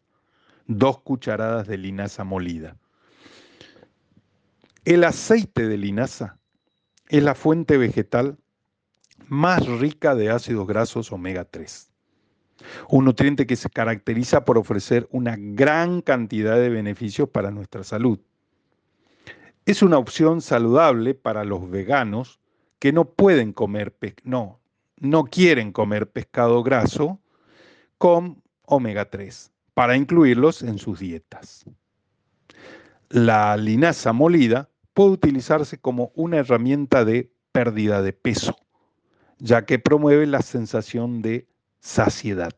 Dos 0.67 0.99
cucharadas 0.99 1.67
de 1.67 1.77
linaza 1.77 2.25
molida. 2.25 2.77
El 4.85 5.05
aceite 5.05 5.69
de 5.69 5.77
linaza 5.77 6.37
es 7.07 7.23
la 7.23 7.35
fuente 7.35 7.77
vegetal 7.77 8.37
más 9.29 9.65
rica 9.65 10.13
de 10.13 10.29
ácidos 10.29 10.67
grasos 10.67 11.13
omega 11.13 11.45
3. 11.45 11.89
Un 12.89 13.05
nutriente 13.05 13.47
que 13.47 13.55
se 13.55 13.69
caracteriza 13.69 14.43
por 14.43 14.57
ofrecer 14.57 15.07
una 15.09 15.37
gran 15.37 16.01
cantidad 16.01 16.57
de 16.57 16.67
beneficios 16.67 17.29
para 17.29 17.49
nuestra 17.49 17.85
salud. 17.85 18.19
Es 19.65 19.83
una 19.83 19.97
opción 19.97 20.41
saludable 20.41 21.13
para 21.13 21.45
los 21.45 21.69
veganos 21.69 22.41
que 22.79 22.91
no 22.91 23.05
pueden 23.05 23.53
comer, 23.53 23.95
no, 24.23 24.59
no 24.97 25.23
quieren 25.23 25.71
comer 25.71 26.11
pescado 26.11 26.61
graso 26.61 27.21
con 27.97 28.43
omega 28.63 29.09
3 29.09 29.49
para 29.73 29.95
incluirlos 29.95 30.61
en 30.61 30.77
sus 30.77 30.99
dietas. 30.99 31.63
La 33.07 33.55
linaza 33.55 34.11
molida 34.11 34.69
puede 34.93 35.11
utilizarse 35.11 35.77
como 35.77 36.11
una 36.15 36.37
herramienta 36.37 37.05
de 37.05 37.31
pérdida 37.51 38.01
de 38.01 38.13
peso, 38.13 38.55
ya 39.39 39.65
que 39.65 39.79
promueve 39.79 40.25
la 40.25 40.41
sensación 40.41 41.21
de 41.21 41.47
saciedad. 41.79 42.53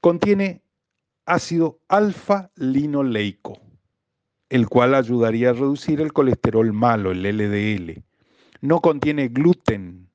Contiene 0.00 0.62
ácido 1.24 1.80
alfa-linoleico, 1.88 3.58
el 4.48 4.68
cual 4.68 4.94
ayudaría 4.94 5.50
a 5.50 5.54
reducir 5.54 6.00
el 6.00 6.12
colesterol 6.12 6.72
malo, 6.72 7.10
el 7.10 7.22
LDL, 7.22 8.04
no 8.60 8.80
contiene 8.80 9.28
gluten 9.28 10.08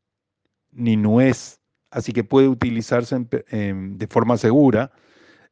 ni 0.71 0.95
nuez, 0.95 1.59
así 1.89 2.13
que 2.13 2.23
puede 2.23 2.47
utilizarse 2.47 3.19
de 3.19 4.07
forma 4.07 4.37
segura 4.37 4.91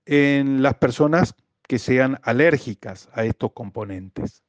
en 0.05 0.63
las 0.63 0.75
personas 0.75 1.35
que 1.67 1.77
sean 1.77 2.19
alérgicas 2.23 3.09
a 3.13 3.25
estos 3.25 3.51
componentes. 3.51 4.43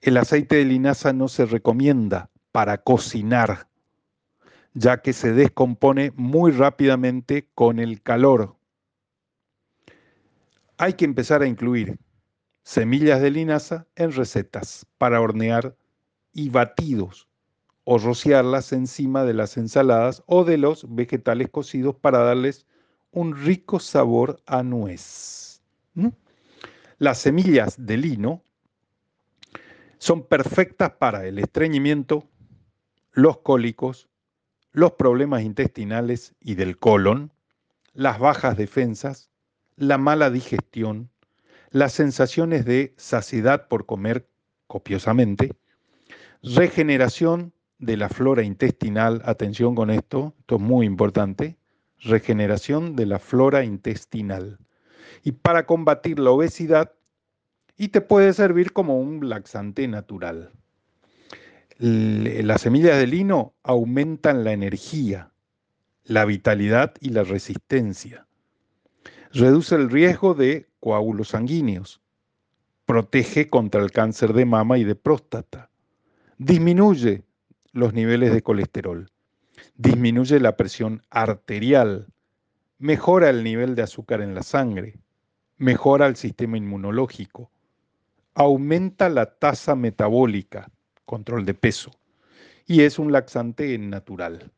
El 0.00 0.16
aceite 0.16 0.56
de 0.56 0.64
linaza 0.64 1.12
no 1.12 1.28
se 1.28 1.44
recomienda 1.44 2.30
para 2.52 2.78
cocinar, 2.78 3.68
ya 4.72 5.02
que 5.02 5.12
se 5.12 5.32
descompone 5.32 6.12
muy 6.16 6.52
rápidamente 6.52 7.48
con 7.54 7.78
el 7.78 8.00
calor. 8.00 8.56
Hay 10.78 10.94
que 10.94 11.04
empezar 11.04 11.42
a 11.42 11.46
incluir 11.46 11.98
semillas 12.62 13.20
de 13.20 13.30
linaza 13.30 13.86
en 13.94 14.12
recetas 14.12 14.86
para 14.96 15.20
hornear 15.20 15.76
y 16.32 16.48
batidos 16.48 17.28
o 17.84 17.98
rociarlas 17.98 18.72
encima 18.72 19.24
de 19.24 19.34
las 19.34 19.58
ensaladas 19.58 20.22
o 20.26 20.44
de 20.44 20.56
los 20.56 20.94
vegetales 20.94 21.50
cocidos 21.50 21.94
para 21.94 22.20
darles 22.20 22.66
un 23.10 23.36
rico 23.36 23.78
sabor 23.80 24.40
a 24.46 24.62
nuez. 24.62 25.60
Las 26.98 27.18
semillas 27.18 27.74
de 27.84 27.96
lino 27.98 28.42
son 30.00 30.22
perfectas 30.22 30.92
para 30.92 31.26
el 31.26 31.38
estreñimiento, 31.38 32.26
los 33.12 33.38
cólicos, 33.38 34.08
los 34.72 34.92
problemas 34.92 35.42
intestinales 35.42 36.34
y 36.40 36.54
del 36.54 36.78
colon, 36.78 37.32
las 37.92 38.18
bajas 38.18 38.56
defensas, 38.56 39.30
la 39.76 39.98
mala 39.98 40.30
digestión, 40.30 41.10
las 41.70 41.92
sensaciones 41.92 42.64
de 42.64 42.94
saciedad 42.96 43.68
por 43.68 43.84
comer 43.84 44.26
copiosamente, 44.68 45.52
regeneración 46.42 47.52
de 47.78 47.98
la 47.98 48.08
flora 48.08 48.42
intestinal, 48.42 49.20
atención 49.26 49.74
con 49.74 49.90
esto, 49.90 50.34
esto 50.40 50.56
es 50.56 50.62
muy 50.62 50.86
importante, 50.86 51.58
regeneración 51.98 52.96
de 52.96 53.04
la 53.04 53.18
flora 53.18 53.64
intestinal. 53.64 54.58
Y 55.24 55.32
para 55.32 55.66
combatir 55.66 56.18
la 56.18 56.30
obesidad, 56.30 56.92
y 57.80 57.88
te 57.88 58.02
puede 58.02 58.34
servir 58.34 58.74
como 58.74 59.00
un 59.00 59.30
laxante 59.30 59.88
natural. 59.88 60.52
Las 61.78 62.60
semillas 62.60 62.98
de 62.98 63.06
lino 63.06 63.54
aumentan 63.62 64.44
la 64.44 64.52
energía, 64.52 65.32
la 66.04 66.26
vitalidad 66.26 66.92
y 67.00 67.08
la 67.08 67.24
resistencia. 67.24 68.26
Reduce 69.32 69.76
el 69.76 69.88
riesgo 69.88 70.34
de 70.34 70.68
coágulos 70.78 71.28
sanguíneos. 71.28 72.02
Protege 72.84 73.48
contra 73.48 73.82
el 73.82 73.92
cáncer 73.92 74.34
de 74.34 74.44
mama 74.44 74.76
y 74.76 74.84
de 74.84 74.94
próstata. 74.94 75.70
Disminuye 76.36 77.24
los 77.72 77.94
niveles 77.94 78.34
de 78.34 78.42
colesterol, 78.42 79.10
disminuye 79.76 80.38
la 80.38 80.54
presión 80.54 81.02
arterial, 81.08 82.08
mejora 82.78 83.30
el 83.30 83.42
nivel 83.42 83.74
de 83.74 83.84
azúcar 83.84 84.20
en 84.20 84.34
la 84.34 84.42
sangre, 84.42 84.98
mejora 85.56 86.06
el 86.08 86.16
sistema 86.16 86.58
inmunológico, 86.58 87.50
aumenta 88.40 89.10
la 89.10 89.26
tasa 89.26 89.74
metabólica, 89.76 90.70
control 91.04 91.44
de 91.44 91.52
peso, 91.52 91.90
y 92.66 92.80
es 92.80 92.98
un 92.98 93.12
laxante 93.12 93.76
natural. 93.76 94.50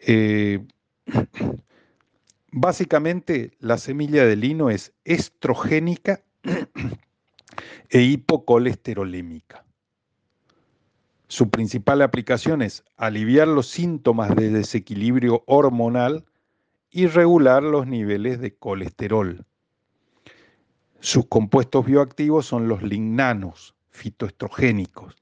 Eh, 0.00 0.62
básicamente, 2.52 3.52
la 3.58 3.78
semilla 3.78 4.26
de 4.26 4.36
lino 4.36 4.68
es 4.68 4.92
estrogénica 5.04 6.20
e 7.88 8.02
hipocolesterolémica. 8.02 9.64
Su 11.28 11.48
principal 11.48 12.02
aplicación 12.02 12.60
es 12.60 12.84
aliviar 12.98 13.48
los 13.48 13.66
síntomas 13.66 14.36
de 14.36 14.50
desequilibrio 14.50 15.42
hormonal 15.46 16.26
y 16.90 17.06
regular 17.06 17.62
los 17.62 17.86
niveles 17.86 18.40
de 18.40 18.54
colesterol. 18.54 19.46
Sus 21.06 21.26
compuestos 21.28 21.86
bioactivos 21.86 22.46
son 22.46 22.66
los 22.66 22.82
lignanos, 22.82 23.76
fitoestrogénicos, 23.90 25.14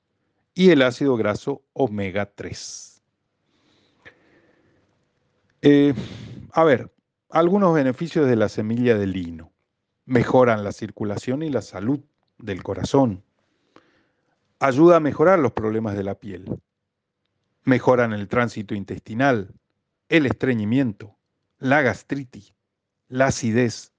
y 0.54 0.70
el 0.70 0.80
ácido 0.80 1.14
graso 1.14 1.62
omega 1.74 2.24
3. 2.34 3.02
Eh, 5.60 5.92
A 6.52 6.64
ver, 6.64 6.90
algunos 7.28 7.74
beneficios 7.74 8.26
de 8.26 8.34
la 8.34 8.48
semilla 8.48 8.96
de 8.96 9.06
lino. 9.06 9.52
Mejoran 10.06 10.64
la 10.64 10.72
circulación 10.72 11.42
y 11.42 11.50
la 11.50 11.60
salud 11.60 12.00
del 12.38 12.62
corazón. 12.62 13.22
Ayuda 14.60 14.96
a 14.96 15.00
mejorar 15.00 15.38
los 15.38 15.52
problemas 15.52 15.98
de 15.98 16.04
la 16.04 16.14
piel. 16.14 16.46
Mejoran 17.64 18.14
el 18.14 18.26
tránsito 18.28 18.74
intestinal, 18.74 19.52
el 20.08 20.24
estreñimiento, 20.24 21.18
la 21.58 21.82
gastritis, 21.82 22.54
la 23.08 23.26
acidez. 23.26 23.93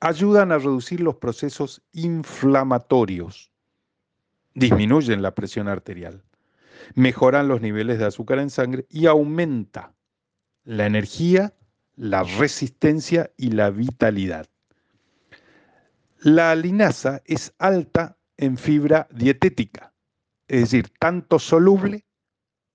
Ayudan 0.00 0.52
a 0.52 0.58
reducir 0.58 1.00
los 1.00 1.16
procesos 1.16 1.82
inflamatorios. 1.92 3.50
Disminuyen 4.54 5.22
la 5.22 5.34
presión 5.34 5.68
arterial. 5.68 6.24
Mejoran 6.94 7.48
los 7.48 7.60
niveles 7.60 7.98
de 7.98 8.06
azúcar 8.06 8.38
en 8.38 8.50
sangre 8.50 8.86
y 8.88 9.06
aumenta 9.06 9.94
la 10.64 10.86
energía, 10.86 11.54
la 11.96 12.22
resistencia 12.22 13.32
y 13.36 13.50
la 13.50 13.70
vitalidad. 13.70 14.48
La 16.20 16.54
linaza 16.54 17.22
es 17.24 17.54
alta 17.58 18.18
en 18.36 18.56
fibra 18.56 19.08
dietética, 19.10 19.92
es 20.46 20.62
decir, 20.62 20.90
tanto 21.00 21.38
soluble 21.38 22.06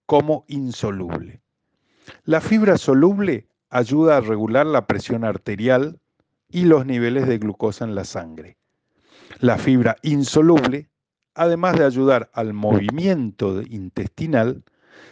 como 0.05 0.45
insoluble. 0.47 1.41
La 2.25 2.41
fibra 2.41 2.77
soluble 2.77 3.47
ayuda 3.69 4.17
a 4.17 4.21
regular 4.21 4.65
la 4.65 4.87
presión 4.87 5.23
arterial 5.23 5.99
y 6.53 6.65
los 6.65 6.85
niveles 6.85 7.27
de 7.27 7.39
glucosa 7.39 7.83
en 7.83 7.95
la 7.95 8.05
sangre. 8.05 8.57
La 9.39 9.57
fibra 9.57 9.97
insoluble, 10.03 10.87
además 11.33 11.79
de 11.79 11.85
ayudar 11.85 12.29
al 12.31 12.53
movimiento 12.53 13.63
intestinal, 13.63 14.63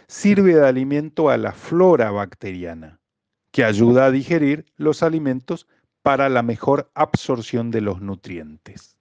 sirve 0.06 0.54
de 0.54 0.66
alimento 0.66 1.30
a 1.30 1.36
la 1.36 1.50
flora 1.50 2.12
bacteriana, 2.12 3.00
que 3.50 3.64
ayuda 3.64 4.06
a 4.06 4.10
digerir 4.12 4.66
los 4.76 5.02
alimentos 5.02 5.66
para 6.02 6.28
la 6.28 6.42
mejor 6.42 6.90
absorción 6.94 7.72
de 7.72 7.80
los 7.80 8.00
nutrientes. 8.00 8.96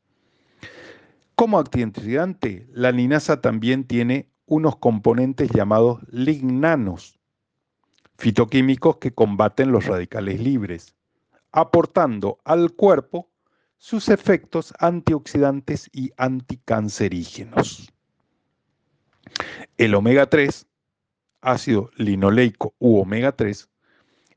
Como 1.35 1.59
antioxidante, 1.59 2.67
la 2.73 2.91
linaza 2.91 3.39
también 3.39 3.83
tiene 3.83 4.29
unos 4.47 4.77
componentes 4.77 5.51
llamados 5.51 6.01
lignanos, 6.09 7.19
fitoquímicos 8.17 8.97
que 8.97 9.13
combaten 9.13 9.71
los 9.71 9.85
radicales 9.85 10.39
libres, 10.39 10.95
aportando 11.51 12.39
al 12.43 12.71
cuerpo 12.71 13.29
sus 13.77 14.09
efectos 14.09 14.73
antioxidantes 14.79 15.89
y 15.91 16.11
anticancerígenos. 16.17 17.91
El 19.77 19.95
omega 19.95 20.27
3, 20.27 20.67
ácido 21.41 21.89
linoleico 21.95 22.75
u 22.79 22.99
omega 22.99 23.31
3, 23.31 23.69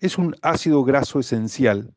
es 0.00 0.18
un 0.18 0.34
ácido 0.42 0.82
graso 0.84 1.20
esencial 1.20 1.94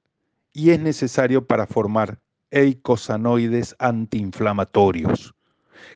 y 0.51 0.71
es 0.71 0.79
necesario 0.79 1.45
para 1.45 1.67
formar 1.67 2.19
eicosanoides 2.51 3.75
antiinflamatorios, 3.79 5.35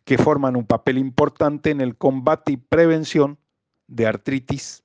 que 0.03 0.17
forman 0.17 0.55
un 0.55 0.65
papel 0.65 0.97
importante 0.97 1.69
en 1.69 1.82
el 1.82 1.97
combate 1.97 2.53
y 2.53 2.57
prevención 2.57 3.39
de 3.88 4.07
artritis, 4.07 4.84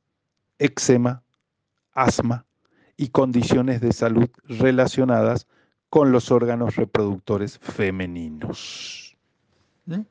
eczema, 0.59 1.23
asma 1.93 2.47
y 2.97 3.09
condiciones 3.09 3.81
de 3.81 3.93
salud 3.93 4.29
relacionadas 4.45 5.47
con 5.91 6.13
los 6.13 6.31
órganos 6.31 6.77
reproductores 6.77 7.59
femeninos. 7.59 9.17
¿Mm? 9.87 10.03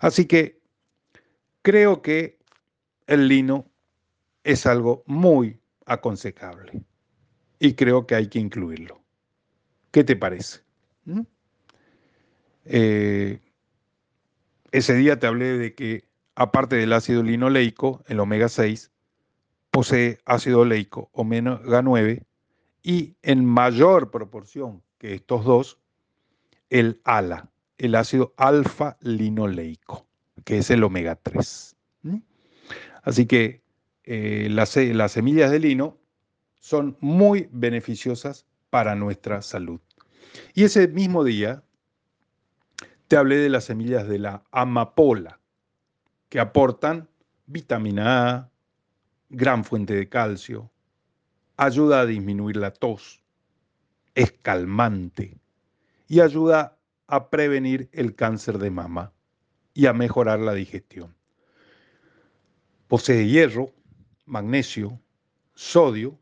Así 0.00 0.26
que 0.26 0.60
creo 1.62 2.02
que 2.02 2.38
el 3.06 3.28
lino 3.28 3.66
es 4.44 4.66
algo 4.66 5.02
muy 5.06 5.58
aconsejable 5.86 6.82
y 7.58 7.74
creo 7.74 8.06
que 8.06 8.14
hay 8.14 8.28
que 8.28 8.38
incluirlo. 8.38 9.00
¿Qué 9.90 10.04
te 10.04 10.16
parece? 10.16 10.60
¿Mm? 11.04 11.22
Eh, 12.66 13.40
ese 14.72 14.94
día 14.94 15.18
te 15.18 15.26
hablé 15.26 15.56
de 15.58 15.74
que 15.74 16.04
aparte 16.34 16.76
del 16.76 16.92
ácido 16.92 17.22
linoleico, 17.22 18.04
el 18.06 18.20
omega 18.20 18.48
6 18.48 18.92
posee 19.70 20.18
ácido 20.24 20.60
oleico, 20.60 21.10
omega 21.12 21.82
9, 21.82 22.24
y 22.82 23.16
en 23.22 23.44
mayor 23.44 24.10
proporción 24.10 24.82
que 24.98 25.14
estos 25.14 25.44
dos, 25.44 25.78
el 26.70 27.00
ALA, 27.04 27.50
el 27.78 27.94
ácido 27.94 28.34
alfa 28.36 28.96
linoleico, 29.00 30.06
que 30.44 30.58
es 30.58 30.70
el 30.70 30.84
omega 30.84 31.16
3. 31.16 31.76
¿Mm? 32.02 32.16
Así 33.02 33.26
que 33.26 33.62
eh, 34.04 34.48
las 34.50 34.70
semillas 35.12 35.50
de 35.50 35.58
lino 35.58 35.98
son 36.60 36.96
muy 37.00 37.48
beneficiosas 37.52 38.46
para 38.70 38.94
nuestra 38.94 39.42
salud. 39.42 39.80
Y 40.54 40.64
ese 40.64 40.88
mismo 40.88 41.24
día 41.24 41.62
te 43.06 43.16
hablé 43.16 43.36
de 43.36 43.48
las 43.48 43.64
semillas 43.64 44.06
de 44.08 44.18
la 44.18 44.44
amapola, 44.50 45.40
que 46.28 46.40
aportan 46.40 47.08
vitamina 47.46 48.30
A, 48.30 48.50
gran 49.28 49.64
fuente 49.64 49.94
de 49.94 50.08
calcio, 50.08 50.70
ayuda 51.56 52.00
a 52.00 52.06
disminuir 52.06 52.56
la 52.56 52.72
tos, 52.72 53.22
es 54.14 54.32
calmante 54.32 55.38
y 56.06 56.20
ayuda 56.20 56.78
a 57.06 57.30
prevenir 57.30 57.88
el 57.92 58.14
cáncer 58.14 58.58
de 58.58 58.70
mama 58.70 59.12
y 59.74 59.86
a 59.86 59.92
mejorar 59.92 60.40
la 60.40 60.54
digestión. 60.54 61.14
Posee 62.88 63.28
hierro, 63.28 63.72
magnesio, 64.24 65.00
sodio 65.54 66.18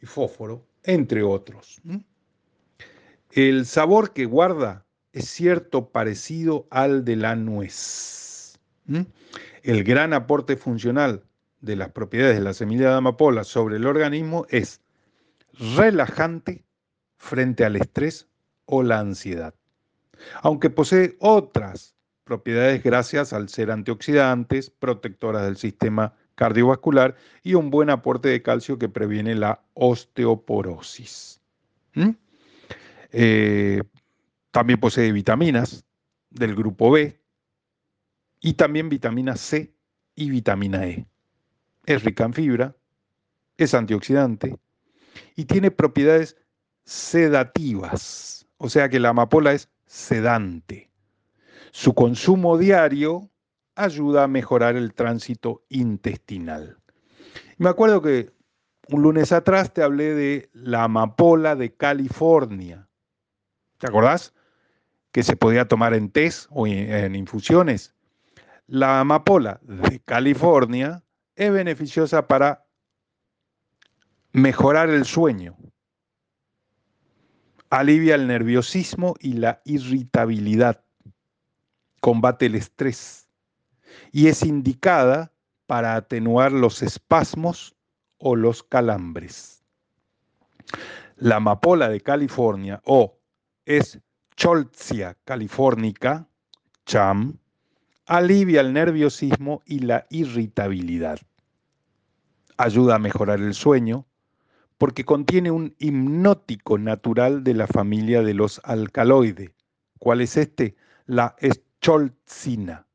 y 0.00 0.06
fósforo, 0.06 0.66
entre 0.82 1.22
otros. 1.22 1.80
El 3.32 3.66
sabor 3.66 4.12
que 4.12 4.24
guarda 4.24 4.86
es 5.12 5.28
cierto 5.28 5.90
parecido 5.90 6.66
al 6.70 7.04
de 7.04 7.16
la 7.16 7.34
nuez. 7.34 8.58
El 9.62 9.84
gran 9.84 10.12
aporte 10.12 10.56
funcional 10.56 11.25
de 11.60 11.76
las 11.76 11.90
propiedades 11.90 12.36
de 12.36 12.44
la 12.44 12.54
semilla 12.54 12.90
de 12.90 12.96
amapola 12.96 13.44
sobre 13.44 13.76
el 13.76 13.86
organismo 13.86 14.46
es 14.50 14.80
relajante 15.76 16.64
frente 17.16 17.64
al 17.64 17.76
estrés 17.76 18.28
o 18.66 18.82
la 18.82 18.98
ansiedad, 18.98 19.54
aunque 20.42 20.70
posee 20.70 21.16
otras 21.20 21.94
propiedades 22.24 22.82
gracias 22.82 23.32
al 23.32 23.48
ser 23.48 23.70
antioxidantes, 23.70 24.70
protectoras 24.70 25.44
del 25.44 25.56
sistema 25.56 26.14
cardiovascular 26.34 27.16
y 27.42 27.54
un 27.54 27.70
buen 27.70 27.88
aporte 27.90 28.28
de 28.28 28.42
calcio 28.42 28.78
que 28.78 28.88
previene 28.88 29.34
la 29.34 29.62
osteoporosis. 29.74 31.40
¿Mm? 31.94 32.10
Eh, 33.12 33.82
también 34.50 34.78
posee 34.78 35.12
vitaminas 35.12 35.84
del 36.30 36.54
grupo 36.54 36.90
B 36.90 37.18
y 38.40 38.54
también 38.54 38.88
vitamina 38.88 39.36
C 39.36 39.72
y 40.14 40.30
vitamina 40.30 40.86
E. 40.86 41.06
Es 41.86 42.04
rica 42.04 42.24
en 42.24 42.34
fibra, 42.34 42.76
es 43.56 43.72
antioxidante 43.72 44.58
y 45.36 45.44
tiene 45.44 45.70
propiedades 45.70 46.36
sedativas, 46.84 48.46
o 48.58 48.68
sea 48.68 48.88
que 48.88 49.00
la 49.00 49.10
amapola 49.10 49.52
es 49.52 49.70
sedante. 49.86 50.90
Su 51.70 51.94
consumo 51.94 52.58
diario 52.58 53.30
ayuda 53.76 54.24
a 54.24 54.28
mejorar 54.28 54.76
el 54.76 54.94
tránsito 54.94 55.64
intestinal. 55.68 56.78
Me 57.58 57.68
acuerdo 57.68 58.02
que 58.02 58.30
un 58.88 59.02
lunes 59.02 59.32
atrás 59.32 59.72
te 59.72 59.82
hablé 59.82 60.14
de 60.14 60.50
la 60.52 60.84
amapola 60.84 61.54
de 61.54 61.74
California. 61.74 62.88
¿Te 63.78 63.86
acordás? 63.86 64.34
Que 65.12 65.22
se 65.22 65.36
podía 65.36 65.66
tomar 65.66 65.94
en 65.94 66.10
tés 66.10 66.48
o 66.50 66.66
en 66.66 67.14
infusiones. 67.14 67.94
La 68.66 69.00
amapola 69.00 69.60
de 69.62 70.00
California 70.00 71.02
es 71.36 71.52
beneficiosa 71.52 72.26
para 72.26 72.66
mejorar 74.32 74.90
el 74.90 75.04
sueño, 75.04 75.56
alivia 77.70 78.14
el 78.14 78.26
nerviosismo 78.26 79.14
y 79.20 79.34
la 79.34 79.60
irritabilidad, 79.64 80.84
combate 82.00 82.46
el 82.46 82.54
estrés, 82.54 83.28
y 84.12 84.28
es 84.28 84.42
indicada 84.42 85.32
para 85.66 85.96
atenuar 85.96 86.52
los 86.52 86.82
espasmos 86.82 87.76
o 88.18 88.34
los 88.34 88.62
calambres. 88.62 89.64
La 91.16 91.36
amapola 91.36 91.88
de 91.88 92.00
California 92.00 92.80
o 92.84 93.18
es 93.64 94.00
Cholzia 94.36 95.16
californica, 95.24 96.28
CHAM, 96.84 97.38
alivia 98.06 98.60
el 98.60 98.72
nerviosismo 98.72 99.62
y 99.66 99.80
la 99.80 100.06
irritabilidad. 100.10 101.18
Ayuda 102.56 102.96
a 102.96 102.98
mejorar 102.98 103.40
el 103.40 103.54
sueño 103.54 104.06
porque 104.78 105.04
contiene 105.04 105.50
un 105.50 105.74
hipnótico 105.78 106.78
natural 106.78 107.44
de 107.44 107.54
la 107.54 107.66
familia 107.66 108.22
de 108.22 108.34
los 108.34 108.60
alcaloides. 108.64 109.50
¿Cuál 109.98 110.20
es 110.20 110.36
este? 110.36 110.76
La 111.06 111.36
escholzina 111.38 112.86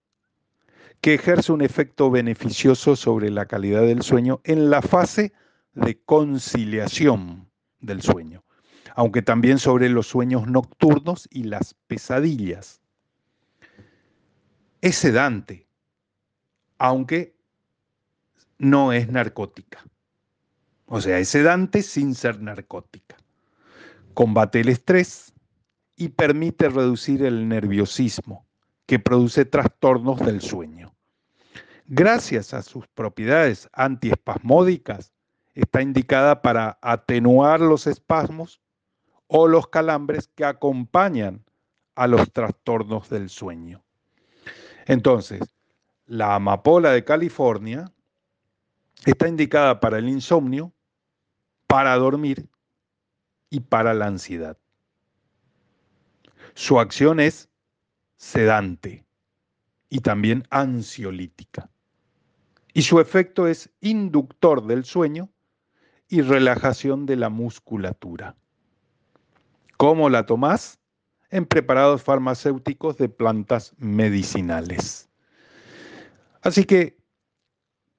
que 1.01 1.15
ejerce 1.15 1.51
un 1.51 1.61
efecto 1.61 2.11
beneficioso 2.11 2.95
sobre 2.95 3.31
la 3.31 3.47
calidad 3.47 3.81
del 3.81 4.03
sueño 4.03 4.39
en 4.43 4.69
la 4.69 4.83
fase 4.83 5.33
de 5.73 5.99
conciliación 6.03 7.49
del 7.79 8.03
sueño, 8.03 8.43
aunque 8.95 9.23
también 9.23 9.57
sobre 9.57 9.89
los 9.89 10.05
sueños 10.07 10.47
nocturnos 10.47 11.27
y 11.31 11.43
las 11.43 11.75
pesadillas. 11.87 12.80
Es 14.81 14.95
sedante, 14.95 15.67
aunque 16.79 17.37
no 18.57 18.93
es 18.93 19.09
narcótica. 19.09 19.85
O 20.87 20.99
sea, 21.01 21.19
es 21.19 21.29
sedante 21.29 21.83
sin 21.83 22.15
ser 22.15 22.41
narcótica. 22.41 23.15
Combate 24.15 24.61
el 24.61 24.69
estrés 24.69 25.33
y 25.95 26.09
permite 26.09 26.67
reducir 26.67 27.23
el 27.23 27.47
nerviosismo 27.47 28.47
que 28.87 28.97
produce 28.97 29.45
trastornos 29.45 30.19
del 30.19 30.41
sueño. 30.41 30.95
Gracias 31.85 32.55
a 32.55 32.63
sus 32.63 32.87
propiedades 32.87 33.69
antiespasmódicas, 33.73 35.13
está 35.53 35.83
indicada 35.83 36.41
para 36.41 36.79
atenuar 36.81 37.59
los 37.59 37.85
espasmos 37.85 38.61
o 39.27 39.47
los 39.47 39.67
calambres 39.67 40.27
que 40.27 40.43
acompañan 40.43 41.45
a 41.93 42.07
los 42.07 42.31
trastornos 42.33 43.09
del 43.09 43.29
sueño. 43.29 43.83
Entonces, 44.85 45.41
la 46.05 46.35
amapola 46.35 46.91
de 46.91 47.03
California 47.03 47.91
está 49.05 49.27
indicada 49.27 49.79
para 49.79 49.97
el 49.97 50.09
insomnio, 50.09 50.73
para 51.67 51.95
dormir 51.95 52.49
y 53.49 53.61
para 53.61 53.93
la 53.93 54.07
ansiedad. 54.07 54.57
Su 56.53 56.79
acción 56.79 57.19
es 57.19 57.49
sedante 58.17 59.05
y 59.89 59.99
también 60.01 60.45
ansiolítica. 60.49 61.69
Y 62.73 62.83
su 62.83 62.99
efecto 62.99 63.47
es 63.47 63.69
inductor 63.81 64.65
del 64.65 64.85
sueño 64.85 65.29
y 66.07 66.21
relajación 66.21 67.05
de 67.05 67.15
la 67.15 67.29
musculatura. 67.29 68.35
¿Cómo 69.77 70.09
la 70.09 70.25
tomás? 70.25 70.80
En 71.31 71.45
preparados 71.45 72.03
farmacéuticos 72.03 72.97
de 72.97 73.09
plantas 73.09 73.73
medicinales. 73.77 75.09
Así 76.41 76.65
que, 76.65 76.97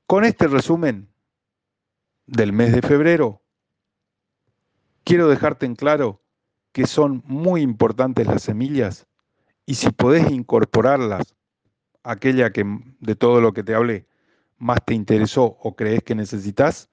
con 0.06 0.24
este 0.24 0.46
resumen 0.46 1.08
del 2.26 2.52
mes 2.52 2.72
de 2.72 2.82
febrero, 2.82 3.42
quiero 5.04 5.28
dejarte 5.28 5.66
en 5.66 5.74
claro 5.74 6.22
que 6.72 6.86
son 6.86 7.22
muy 7.26 7.62
importantes 7.62 8.26
las 8.26 8.42
semillas 8.42 9.06
y 9.66 9.74
si 9.74 9.90
podés 9.90 10.30
incorporarlas, 10.30 11.34
aquella 12.02 12.52
que 12.52 12.64
de 13.00 13.14
todo 13.14 13.40
lo 13.40 13.52
que 13.52 13.62
te 13.62 13.74
hablé 13.74 14.06
más 14.58 14.78
te 14.84 14.94
interesó 14.94 15.56
o 15.60 15.74
crees 15.74 16.02
que 16.02 16.14
necesitas, 16.14 16.88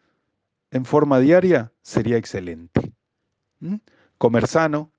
en 0.72 0.86
forma 0.86 1.20
diaria 1.20 1.72
sería 1.82 2.18
excelente. 2.18 2.94
¿Mm? 3.60 3.76
Comer 4.18 4.48
sano, 4.48 4.92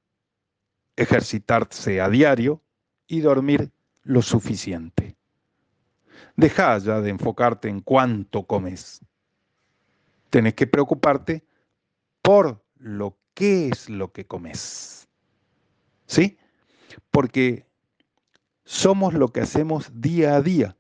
ejercitarse 0.97 2.01
a 2.01 2.09
diario 2.09 2.63
y 3.07 3.21
dormir 3.21 3.71
lo 4.03 4.23
suficiente. 4.23 5.17
Deja 6.37 6.79
ya 6.79 7.01
de 7.01 7.11
enfocarte 7.11 7.69
en 7.69 7.81
cuánto 7.81 8.45
comes. 8.45 9.05
Tenés 10.31 10.55
que 10.55 10.67
preocuparte 10.67 11.45
por 12.23 12.65
lo 12.79 13.19
que 13.35 13.69
es 13.69 13.89
lo 13.89 14.13
que 14.13 14.27
comes. 14.27 15.09
¿Sí? 16.07 16.39
Porque 17.11 17.67
somos 18.65 19.15
lo 19.15 19.29
que 19.29 19.41
hacemos 19.41 19.91
día 19.95 20.37
a 20.37 20.43
día. 20.43 20.77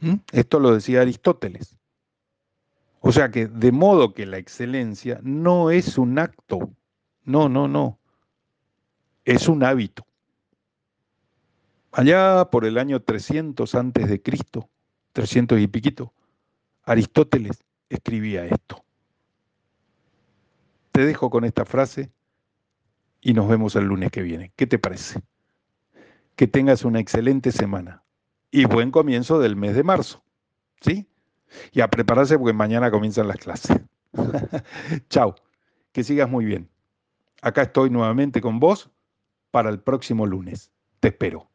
¿Mm? 0.00 0.14
Esto 0.32 0.60
lo 0.60 0.74
decía 0.74 1.02
Aristóteles. 1.02 1.78
O 3.00 3.12
sea 3.12 3.30
que 3.30 3.46
de 3.46 3.72
modo 3.72 4.12
que 4.12 4.26
la 4.26 4.38
excelencia 4.38 5.20
no 5.22 5.70
es 5.70 5.98
un 5.98 6.18
acto, 6.18 6.70
no, 7.24 7.48
no, 7.48 7.68
no, 7.68 7.98
es 9.28 9.46
un 9.46 9.62
hábito. 9.62 10.06
Allá 11.92 12.46
por 12.50 12.64
el 12.64 12.78
año 12.78 13.02
300 13.02 13.74
antes 13.74 14.08
de 14.08 14.22
Cristo, 14.22 14.70
300 15.12 15.60
y 15.60 15.66
piquito, 15.66 16.14
Aristóteles 16.84 17.62
escribía 17.90 18.46
esto. 18.46 18.82
Te 20.92 21.04
dejo 21.04 21.28
con 21.28 21.44
esta 21.44 21.66
frase 21.66 22.10
y 23.20 23.34
nos 23.34 23.48
vemos 23.48 23.76
el 23.76 23.84
lunes 23.84 24.10
que 24.10 24.22
viene. 24.22 24.50
¿Qué 24.56 24.66
te 24.66 24.78
parece? 24.78 25.20
Que 26.34 26.46
tengas 26.46 26.86
una 26.86 26.98
excelente 26.98 27.52
semana 27.52 28.02
y 28.50 28.64
buen 28.64 28.90
comienzo 28.90 29.38
del 29.40 29.56
mes 29.56 29.76
de 29.76 29.82
marzo. 29.82 30.24
¿Sí? 30.80 31.06
Y 31.72 31.82
a 31.82 31.88
prepararse 31.88 32.38
porque 32.38 32.54
mañana 32.54 32.90
comienzan 32.90 33.28
las 33.28 33.36
clases. 33.36 33.76
Chao, 35.10 35.34
que 35.92 36.02
sigas 36.02 36.30
muy 36.30 36.46
bien. 36.46 36.70
Acá 37.42 37.60
estoy 37.60 37.90
nuevamente 37.90 38.40
con 38.40 38.58
vos 38.58 38.90
para 39.50 39.70
el 39.70 39.80
próximo 39.80 40.26
lunes. 40.26 40.72
Te 41.00 41.08
espero. 41.08 41.50